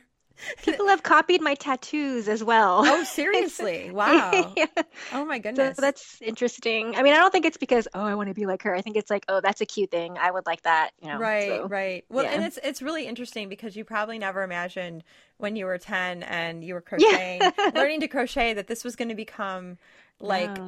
[0.62, 2.84] people have copied my tattoos as well.
[2.86, 4.58] oh seriously, wow.
[4.58, 4.66] yeah.
[5.12, 5.78] Oh my So goodness.
[5.78, 6.96] that's interesting.
[6.96, 8.76] I mean, I don't think it's because oh, I want to be like her.
[8.76, 10.18] I think it's like oh, that's a cute thing.
[10.20, 10.92] I would like that.
[11.02, 11.22] You know.
[11.22, 11.70] Right, so.
[11.70, 12.04] right.
[12.10, 15.04] Well, and it's it's really interesting because you probably never imagined
[15.38, 19.10] when you were 10 and you were crocheting, learning to crochet that this was going
[19.10, 19.78] to become
[20.20, 20.62] like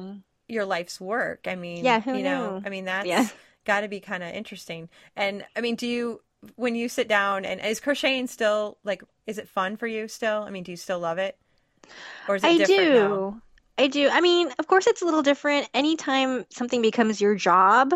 [0.48, 1.46] your life's work.
[1.46, 2.64] I mean, Yeah, who you know, knew?
[2.64, 3.28] I mean that's Yeah.
[3.64, 4.88] got to be kind of interesting.
[5.16, 6.22] And I mean, do you
[6.56, 10.42] when you sit down and is crocheting still like is it fun for you still?
[10.42, 11.36] I mean, do you still love it?
[12.28, 12.94] Or is it I different do.
[12.94, 13.42] now?
[13.78, 14.08] I do.
[14.08, 15.68] I mean, of course, it's a little different.
[15.72, 17.92] Anytime something becomes your job,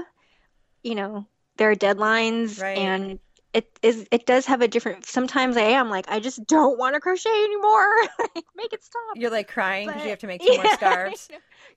[0.82, 1.26] you know,
[1.56, 2.78] there are deadlines, Right.
[2.78, 3.18] and
[3.52, 4.06] it is.
[4.10, 5.06] It does have a different.
[5.06, 7.92] Sometimes I am like, I just don't want to crochet anymore.
[8.34, 9.02] Like, make it stop.
[9.16, 11.28] You're like crying because you have to make two more scarves.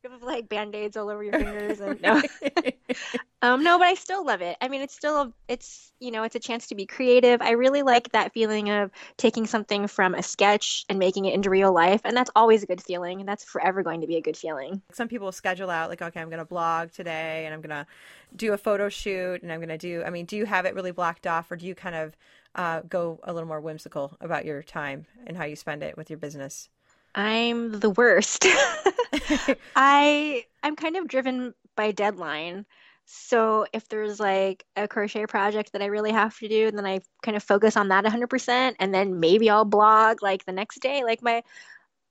[0.06, 0.16] I know.
[0.16, 2.22] You have like band-aids all over your fingers and no.
[3.42, 4.58] um no, but I still love it.
[4.62, 7.42] I mean, it's still a, it's, you know, it's a chance to be creative.
[7.42, 11.50] I really like that feeling of taking something from a sketch and making it into
[11.50, 14.22] real life, and that's always a good feeling, and that's forever going to be a
[14.22, 14.82] good feeling.
[14.92, 17.88] Some people schedule out like, okay, I'm going to blog today and I'm going to
[18.36, 20.76] do a photo shoot and I'm going to do I mean, do you have it
[20.76, 22.16] really blocked off or do you kind of
[22.56, 26.10] uh, go a little more whimsical about your time and how you spend it with
[26.10, 26.70] your business?
[27.16, 28.46] I'm the worst.
[29.76, 32.66] I I'm kind of driven by deadline.
[33.06, 37.00] So if there's like a crochet project that I really have to do, then I
[37.24, 41.04] kind of focus on that 100% and then maybe I'll blog like the next day.
[41.04, 41.44] Like my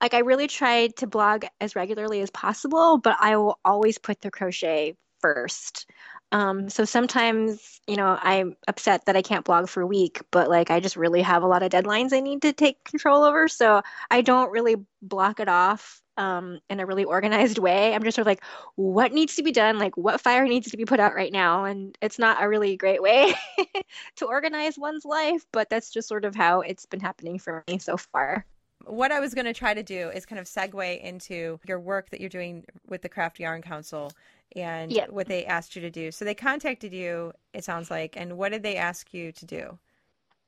[0.01, 4.21] like I really try to blog as regularly as possible, but I will always put
[4.21, 5.87] the crochet first.
[6.35, 10.51] Um, so sometimes, you know, I'm upset that I can't blog for a week, but
[10.51, 13.47] like I just really have a lot of deadlines I need to take control over.
[13.47, 17.95] So I don't really block it off um, in a really organized way.
[17.95, 18.43] I'm just sort of like,
[18.75, 19.79] what needs to be done?
[19.79, 21.67] Like, what fire needs to be put out right now?
[21.67, 23.33] And it's not a really great way
[24.17, 27.79] to organize one's life, but that's just sort of how it's been happening for me
[27.79, 28.45] so far
[28.87, 32.11] what I was going to try to do is kind of segue into your work
[32.11, 34.13] that you're doing with the Craft Yarn Council
[34.57, 35.11] and yep.
[35.11, 36.11] what they asked you to do.
[36.11, 39.79] So they contacted you, it sounds like, and what did they ask you to do?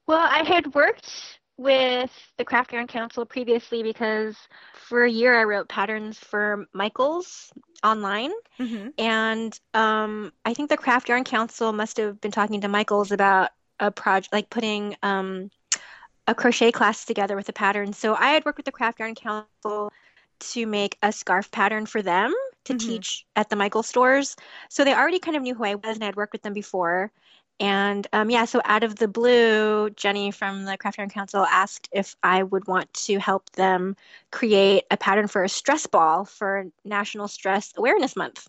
[0.07, 4.37] Well, I had worked with the Craft Yarn Council previously because
[4.74, 8.32] for a year I wrote patterns for Michaels online.
[8.61, 8.89] Mm-hmm.
[8.99, 13.51] And um, I think the Craft Yarn Council must have been talking to Michaels about
[13.80, 15.51] a project, like putting um,
[16.27, 17.93] a crochet class together with a pattern.
[17.93, 19.93] So I had worked with the Craft Yarn Council
[20.39, 22.89] to make a scarf pattern for them to mm-hmm.
[22.89, 24.37] teach at the Michael stores.
[24.68, 26.53] So they already kind of knew who I was and I had worked with them
[26.53, 27.11] before.
[27.59, 31.89] And um, yeah, so out of the blue, Jenny from the Craft Yarn Council asked
[31.91, 33.97] if I would want to help them
[34.31, 38.49] create a pattern for a stress ball for National Stress Awareness Month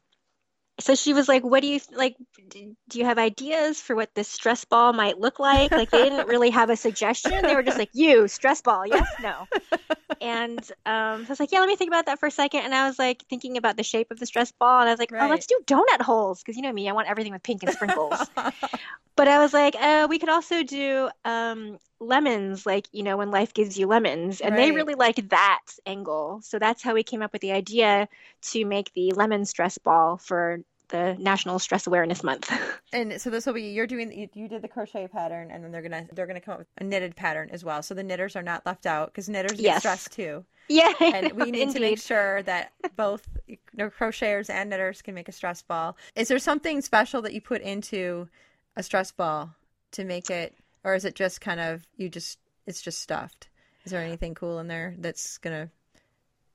[0.80, 2.16] so she was like what do you like
[2.52, 5.72] do you have ideas for what this stress ball might look like?
[5.72, 7.42] Like they didn't really have a suggestion.
[7.42, 9.48] They were just like you stress ball yes no.
[10.22, 12.62] And um, so i was like yeah let me think about that for a second.
[12.62, 15.00] And i was like thinking about the shape of the stress ball and i was
[15.00, 15.24] like right.
[15.24, 17.74] oh let's do donut holes because you know me i want everything with pink and
[17.74, 18.20] sprinkles.
[19.16, 23.32] But i was like uh, we could also do um, lemons like you know when
[23.32, 24.66] life gives you lemons and right.
[24.66, 26.42] they really liked that angle.
[26.44, 28.08] So that's how we came up with the idea
[28.42, 32.52] to make the lemon stress ball for the national stress awareness month.
[32.94, 35.74] And so this will be you're doing you, you did the crochet pattern and then
[35.74, 37.84] they're gonna they're gonna come up with a knitted pattern as well.
[37.84, 40.46] So the knitters are not left out because knitters get stressed too.
[40.70, 40.94] Yeah.
[41.02, 45.28] And we need to make sure that both you know, crocheters and knitters can make
[45.28, 45.98] a stress ball.
[46.16, 48.30] Is there something special that you put into
[48.78, 49.54] a stress ball
[49.92, 50.56] to make it
[50.88, 53.50] or is it just kind of you just it's just stuffed?
[53.84, 55.70] Is there anything cool in there that's gonna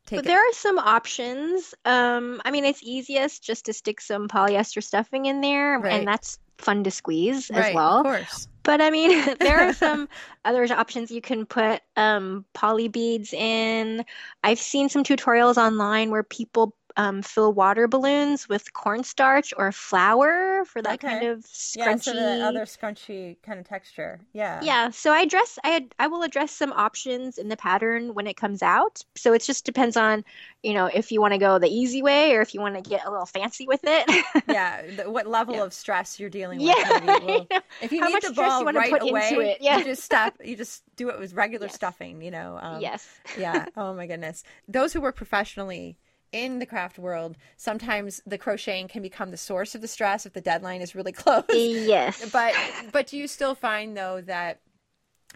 [0.06, 0.18] take?
[0.18, 1.74] But there are some options.
[1.84, 5.92] Um, I mean, it's easiest just to stick some polyester stuffing in there, right.
[5.92, 7.98] and that's fun to squeeze right, as well.
[7.98, 8.48] Of course.
[8.62, 10.08] But I mean, there are some
[10.46, 14.02] other options you can put um, poly beads in.
[14.42, 20.64] I've seen some tutorials online where people um, fill water balloons with cornstarch or flour
[20.64, 21.08] for that okay.
[21.08, 21.76] kind of scrunchy.
[21.76, 24.20] Yeah, so the other scrunchy kind of texture.
[24.32, 24.60] Yeah.
[24.62, 24.90] Yeah.
[24.90, 28.62] So I address I I will address some options in the pattern when it comes
[28.62, 29.02] out.
[29.16, 30.24] So it just depends on,
[30.62, 32.88] you know, if you want to go the easy way or if you want to
[32.88, 34.24] get a little fancy with it.
[34.48, 34.82] yeah.
[34.96, 35.64] The, what level yeah.
[35.64, 36.68] of stress you're dealing with?
[36.68, 37.00] Yeah.
[37.22, 37.46] Well,
[37.80, 39.78] if you How need the ball right away, yeah.
[39.78, 40.34] you just stop.
[40.42, 41.74] You just do it with regular yes.
[41.74, 42.22] stuffing.
[42.22, 42.58] You know.
[42.60, 43.08] Um, yes.
[43.38, 43.66] yeah.
[43.76, 44.44] Oh my goodness.
[44.68, 45.98] Those who work professionally
[46.32, 50.32] in the craft world, sometimes the crocheting can become the source of the stress if
[50.32, 51.44] the deadline is really close.
[51.50, 52.30] Yes.
[52.30, 52.54] but
[52.92, 54.60] but do you still find though that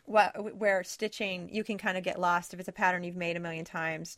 [0.05, 3.37] what where stitching you can kind of get lost if it's a pattern you've made
[3.37, 4.17] a million times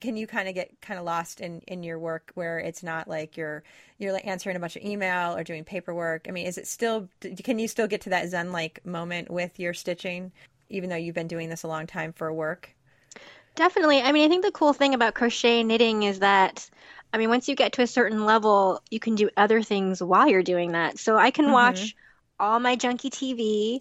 [0.00, 3.08] can you kind of get kind of lost in in your work where it's not
[3.08, 3.62] like you're
[3.98, 7.08] you're like answering a bunch of email or doing paperwork i mean is it still
[7.42, 10.30] can you still get to that zen like moment with your stitching
[10.68, 12.73] even though you've been doing this a long time for work
[13.54, 14.00] Definitely.
[14.00, 16.68] I mean, I think the cool thing about crochet knitting is that,
[17.12, 20.28] I mean, once you get to a certain level, you can do other things while
[20.28, 20.98] you're doing that.
[20.98, 21.54] So I can mm-hmm.
[21.54, 21.96] watch
[22.40, 23.80] all my junky TV,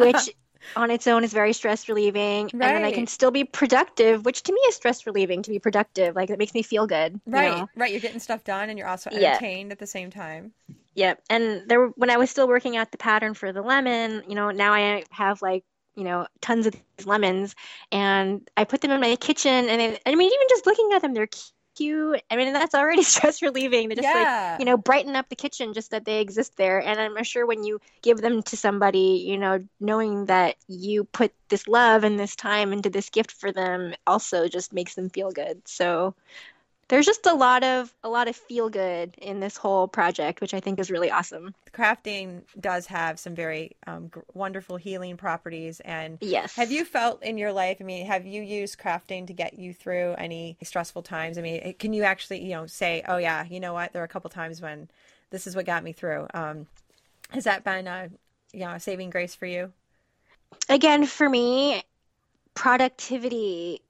[0.00, 0.34] which
[0.76, 2.44] on its own is very stress relieving.
[2.44, 2.52] Right.
[2.52, 5.58] And then I can still be productive, which to me is stress relieving to be
[5.58, 6.16] productive.
[6.16, 7.20] Like it makes me feel good.
[7.26, 7.56] Right.
[7.56, 7.68] know?
[7.76, 7.90] Right.
[7.90, 9.72] You're getting stuff done and you're also entertained yeah.
[9.72, 10.52] at the same time.
[10.94, 11.22] Yep.
[11.30, 14.50] And there when I was still working out the pattern for the lemon, you know,
[14.50, 15.64] now I have like
[15.96, 17.54] you know tons of these lemons
[17.92, 21.02] and i put them in my kitchen and it, i mean even just looking at
[21.02, 21.28] them they're
[21.76, 24.50] cute i mean that's already stress relieving they just yeah.
[24.52, 27.46] like you know brighten up the kitchen just that they exist there and i'm sure
[27.46, 32.18] when you give them to somebody you know knowing that you put this love and
[32.18, 36.14] this time into this gift for them also just makes them feel good so
[36.90, 40.52] there's just a lot of a lot of feel good in this whole project, which
[40.52, 41.54] I think is really awesome.
[41.72, 45.80] Crafting does have some very um, wonderful healing properties.
[45.80, 46.56] And Yes.
[46.56, 47.78] have you felt in your life?
[47.80, 51.38] I mean, have you used crafting to get you through any stressful times?
[51.38, 53.92] I mean, can you actually, you know, say, "Oh yeah, you know what?
[53.92, 54.90] There are a couple times when
[55.30, 56.66] this is what got me through." Um,
[57.30, 58.10] has that been a,
[58.52, 59.72] you know, a saving grace for you?
[60.68, 61.84] Again, for me,
[62.54, 63.80] productivity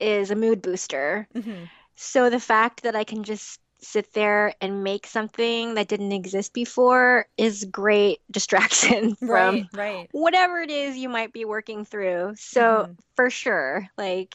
[0.00, 1.28] is a mood booster.
[1.34, 1.64] hmm
[1.96, 6.52] So the fact that I can just sit there and make something that didn't exist
[6.52, 10.10] before is great distraction from Right, right.
[10.12, 12.34] whatever it is you might be working through.
[12.36, 12.96] So Mhm.
[13.16, 14.34] for sure, like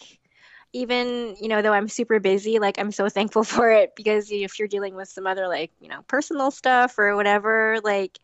[0.73, 4.59] even, you know, though I'm super busy, like I'm so thankful for it because if
[4.59, 8.19] you're dealing with some other like, you know, personal stuff or whatever, like,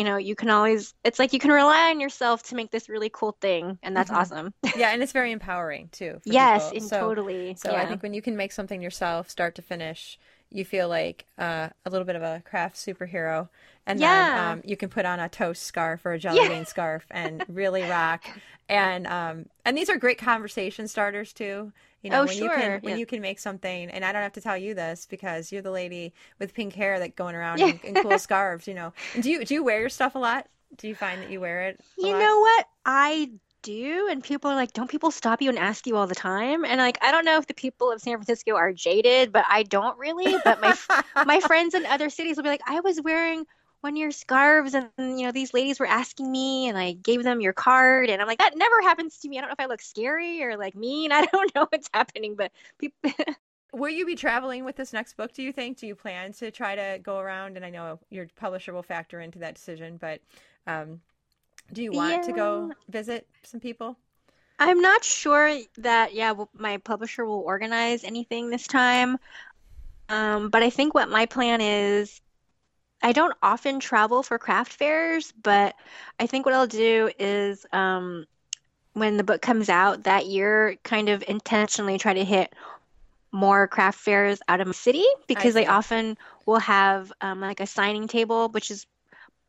[0.00, 2.88] you know, you can always it's like you can rely on yourself to make this
[2.88, 4.16] really cool thing and that's Mhm.
[4.16, 4.54] awesome.
[4.74, 6.22] Yeah, and it's very empowering too.
[6.24, 7.54] Yes, So- totally.
[7.56, 10.18] So I think when you can make something yourself, start to finish,
[10.50, 13.48] you feel like uh, a little bit of a craft superhero,
[13.86, 14.06] and Yeah.
[14.06, 16.48] then um, you can put on a toast scarf or a jelly Yeah.
[16.48, 18.24] bean scarf and really rock.
[18.68, 21.72] And um, and these are great conversation starters too.
[22.02, 22.96] You know, Oh, when you can when yeah.
[22.96, 25.70] you can make something, and I don't have to tell you this because you're the
[25.70, 28.66] lady with pink hair that going around in, in cool scarves.
[28.68, 30.46] You know, do you do you wear your stuff a lot?
[30.76, 31.80] Do you find that you wear it?
[31.96, 32.18] You lot?
[32.18, 32.66] know what?
[32.84, 33.30] I
[33.62, 36.64] do, and people are like, don't people stop you and ask you all the time?
[36.64, 39.62] And like, I don't know if the people of San Francisco are jaded, but I
[39.62, 40.36] don't really.
[40.44, 40.76] But my
[41.24, 43.46] my friends in other cities will be like, I was wearing
[43.80, 47.22] one of your scarves, and you know, these ladies were asking me, and I gave
[47.22, 49.38] them your card, and I'm like, that never happens to me.
[49.38, 51.12] I don't know if I look scary or like mean.
[51.12, 53.12] I don't know what's happening, but people.
[53.72, 55.78] Will you be traveling with this next book, do you think?
[55.78, 57.56] Do you plan to try to go around?
[57.56, 60.20] And I know your publisher will factor into that decision, but
[60.66, 61.00] um,
[61.72, 63.96] do you want to go visit some people?
[64.58, 69.18] I'm not sure that, yeah, my publisher will organize anything this time.
[70.10, 72.20] Um, but I think what my plan is,
[73.02, 75.74] I don't often travel for craft fairs, but
[76.18, 78.26] I think what I'll do is um,
[78.92, 82.52] when the book comes out that year, kind of intentionally try to hit
[83.32, 87.66] more craft fairs out of my city because they often will have um, like a
[87.66, 88.86] signing table, which is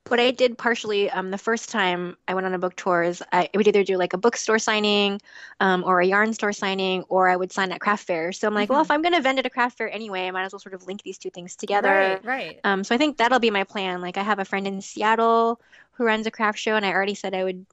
[0.07, 3.23] what I did partially um, the first time I went on a book tour is
[3.31, 5.21] I would either do like a bookstore signing
[5.59, 8.39] um, or a yarn store signing, or I would sign at craft fairs.
[8.39, 8.85] So I'm like, well, Mhm.
[8.85, 10.73] if I'm going to vend at a craft fair anyway, I might as well sort
[10.75, 11.87] of link these two things together.
[11.89, 12.59] Right, right.
[12.63, 14.01] Um, so I think that'll be my plan.
[14.01, 15.61] Like I have a friend in Seattle
[15.93, 17.65] who runs a craft show, and I already said I would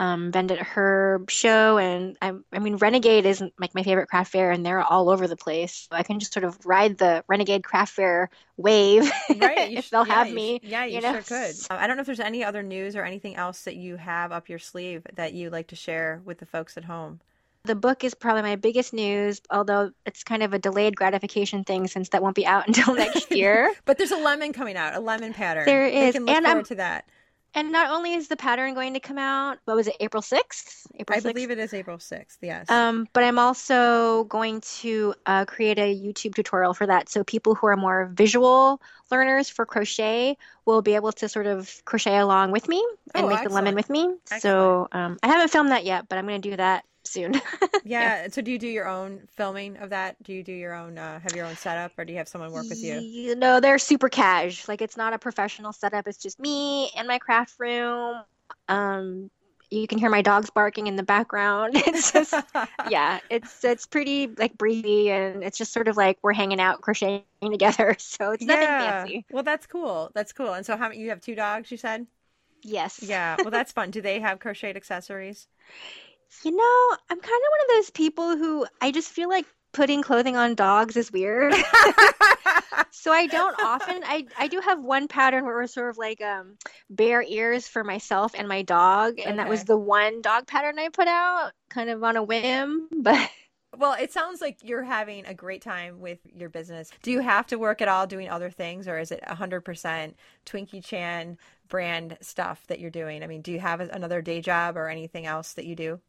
[0.00, 1.76] um, vend at her show.
[1.78, 5.28] And I, I mean, Renegade isn't like my favorite craft fair, and they're all over
[5.28, 5.86] the place.
[5.90, 9.90] So I can just sort of ride the Renegade craft fair wave Right, you if
[9.90, 10.60] they'll yeah, have you me.
[10.62, 11.12] yeah, you, you know?
[11.12, 11.54] sure could.
[11.70, 14.32] Uh, I don't know if there's any other news or anything else that you have
[14.32, 17.20] up your sleeve that you like to share with the folks at home.
[17.64, 21.88] The book is probably my biggest news, although it's kind of a delayed gratification thing
[21.88, 23.70] since that won't be out until next year.
[23.84, 25.66] But there's a lemon coming out, a lemon pattern.
[25.66, 27.04] There look and forward I'm- to that.
[27.54, 30.86] And not only is the pattern going to come out, what was it, April 6th?
[30.98, 31.34] April I 6th?
[31.34, 32.70] believe it is April 6th, yes.
[32.70, 37.08] Um, but I'm also going to uh, create a YouTube tutorial for that.
[37.08, 38.80] So people who are more visual
[39.10, 43.28] learners for crochet will be able to sort of crochet along with me and Oh,
[43.28, 44.14] make the lemon with me.
[44.38, 47.34] So um, I haven't filmed that yet, but I'm going to do that soon.
[47.82, 48.28] yeah.
[48.30, 50.22] So do you do your own filming of that?
[50.22, 52.52] Do you do your own, uh, have your own setup or do you have someone
[52.52, 53.04] work with you?
[53.12, 54.66] You know, they're super cash.
[54.68, 56.06] Like it's not a professional setup.
[56.08, 58.22] It's just me and my craft room.
[58.68, 59.30] Um,
[59.70, 61.74] you can hear my dogs barking in the background.
[61.86, 62.44] It's just
[62.82, 66.80] yeah, it's it's pretty like breezy and it's just sort of like we're hanging out
[66.80, 67.96] crocheting together.
[67.98, 68.78] So it's nothing Yeah.
[68.78, 69.26] fancy.
[69.30, 70.10] Well, that's cool.
[70.14, 70.54] That's cool.
[70.54, 72.06] And so how you have two dogs, you said?
[72.62, 72.98] Yes.
[73.00, 73.38] Yeah.
[73.42, 73.90] Well, that's fun.
[73.90, 75.48] Do they have crocheted accessories?
[76.44, 80.02] You know, I'm kind of one of those people who I just feel like putting
[80.02, 81.54] clothing on dogs is weird.
[82.92, 84.02] So I don't often.
[84.04, 86.56] I I do have one pattern where we're sort of like um
[86.90, 90.88] bear ears for myself and my dog, and that was the one dog pattern I
[90.90, 92.88] put out, kind of on a whim.
[92.92, 93.30] But
[93.78, 96.90] Well, it sounds like you're having a great time with your business.
[97.02, 100.14] Do you have to work at all doing other things, or is it 100%
[100.44, 103.22] Twinkie Chan brand stuff that you're doing?
[103.22, 106.00] I mean, do you have another day job or anything else that you do?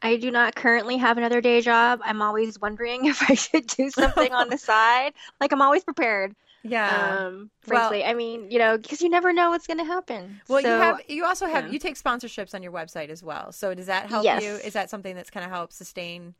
[0.00, 2.00] I do not currently have another day job.
[2.04, 5.12] I'm always wondering if I should do something on the side.
[5.40, 6.34] Like I'm always prepared.
[6.64, 7.16] Yeah.
[7.26, 10.40] Um, frankly, I mean, you know, because you never know what's going to happen.
[10.48, 11.70] well, you have you also have yeah.
[11.72, 13.52] you take sponsorships on your website as well.
[13.52, 14.42] So does that help Yes.
[14.42, 14.50] you?
[14.54, 16.34] Is that something that's kind of help sustain?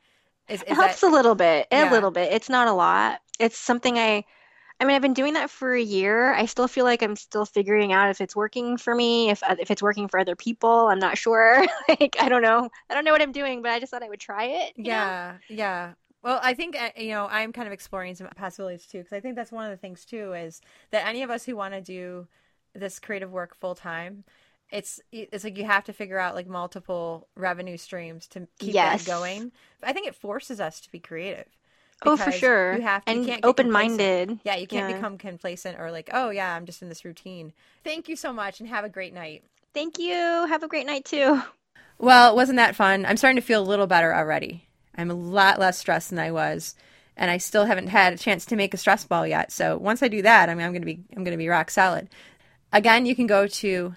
[0.48, 1.90] Is, It is helps that a little bit, Yeah.
[1.90, 2.32] a little bit.
[2.32, 3.20] It's not a lot.
[3.38, 4.24] It's something I,
[4.80, 6.32] I mean, I've been doing that for a year.
[6.32, 9.56] I still feel like I'm still figuring out if it's working for me, if uh,
[9.58, 10.88] if it's working for other people.
[10.88, 11.64] I'm not sure.
[11.88, 12.70] Like, I don't know.
[12.88, 14.74] I don't know what I'm doing, but I just thought I would try it.
[14.82, 15.16] you know?
[15.16, 15.94] Yeah, yeah.
[16.22, 19.20] Well, I think uh, you know I'm kind of exploring some possibilities too because I
[19.20, 20.60] think that's one of the things too is
[20.90, 22.28] that any of us who want to do
[22.74, 24.24] this creative work full time,
[24.70, 28.80] it's it's like you have to figure out like multiple revenue streams to keep Yes.
[28.80, 29.52] that going.
[29.82, 31.46] I think it forces us to be creative.
[32.07, 32.76] Oh, for sure.
[32.76, 34.40] You have to, and you And can't open-minded.
[34.44, 34.96] Yeah, you can't Yeah.
[34.96, 37.53] become complacent or like, oh yeah, I'm just in this routine.
[37.84, 39.42] Thank you so much and have a great night.
[39.74, 40.14] Thank you.
[40.14, 41.42] Have a great night too.
[41.99, 43.05] Well, wasn't that fun?
[43.05, 44.64] I'm starting to feel a little better already.
[44.96, 46.74] I'm a lot less stressed than I was,
[47.16, 49.51] and I still haven't had a chance to make a stress ball yet.
[49.51, 51.49] So once I do that, I mean, I'm going to be I'm going to be
[51.49, 52.09] rock solid.
[52.72, 53.96] Again, you can go to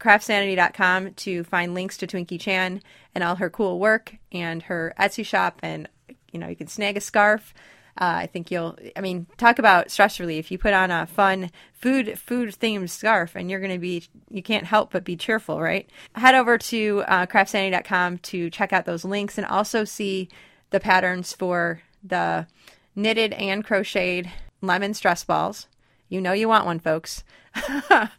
[0.00, 2.82] craftsanity.com to find links to Twinkie Chan
[3.14, 5.88] and all her cool work and her Etsy shop, and
[6.32, 7.54] you know you can snag a scarf.
[7.98, 8.78] Uh, I think you'll.
[8.94, 10.50] I mean, talk about stress relief.
[10.50, 14.04] You put on a fun food food themed scarf, and you're going to be.
[14.30, 15.88] You can't help but be cheerful, right?
[16.14, 20.28] Head over to uh, craftsanity.com to check out those links and also see
[20.70, 22.46] the patterns for the
[22.94, 25.66] knitted and crocheted lemon stress balls.
[26.08, 27.24] You know you want one, folks.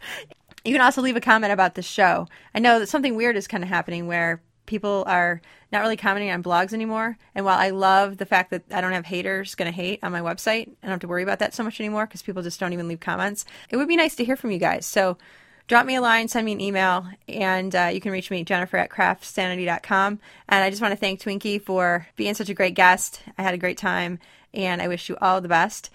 [0.67, 2.27] You can also leave a comment about the show.
[2.53, 5.41] I know that something weird is kind of happening where people are
[5.71, 7.17] not really commenting on blogs anymore.
[7.33, 10.11] And while I love the fact that I don't have haters going to hate on
[10.11, 12.59] my website, I don't have to worry about that so much anymore because people just
[12.59, 13.45] don't even leave comments.
[13.69, 14.85] It would be nice to hear from you guys.
[14.85, 15.17] So
[15.67, 18.77] drop me a line, send me an email, and uh, you can reach me, Jennifer
[18.77, 20.19] at craftsanity.com.
[20.47, 23.21] And I just want to thank Twinkie for being such a great guest.
[23.37, 24.19] I had a great time,
[24.53, 25.89] and I wish you all the best.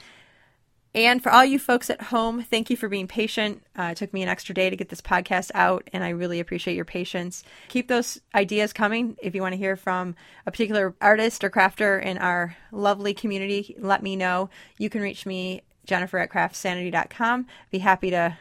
[0.95, 3.63] And for all you folks at home, thank you for being patient.
[3.79, 6.39] Uh, it took me an extra day to get this podcast out, and I really
[6.39, 7.45] appreciate your patience.
[7.69, 9.17] Keep those ideas coming.
[9.23, 10.17] If you want to hear from
[10.47, 14.51] a particular artist or crafter in our lovely community, let me know.
[14.77, 17.47] You can reach me, Jennifer at craftsanity.com.
[17.71, 18.37] Be happy to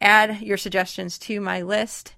[0.00, 2.14] add your suggestions to my list.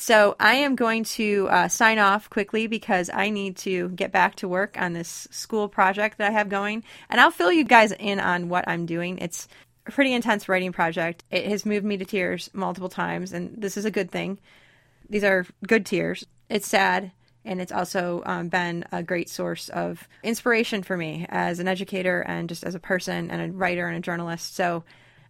[0.00, 4.36] So I am going to uh, sign off quickly because I need to get back
[4.36, 7.92] to work on this school project that I have going, and I'll fill you guys
[7.92, 9.18] in on what I'm doing.
[9.18, 9.46] It's
[9.84, 11.22] a pretty intense writing project.
[11.30, 14.38] It has moved me to tears multiple times, and this is a good thing.
[15.10, 16.24] These are good tears.
[16.48, 17.12] It's sad,
[17.44, 22.22] and it's also um, been a great source of inspiration for me as an educator
[22.22, 24.56] and just as a person and a writer and a journalist.
[24.56, 24.82] So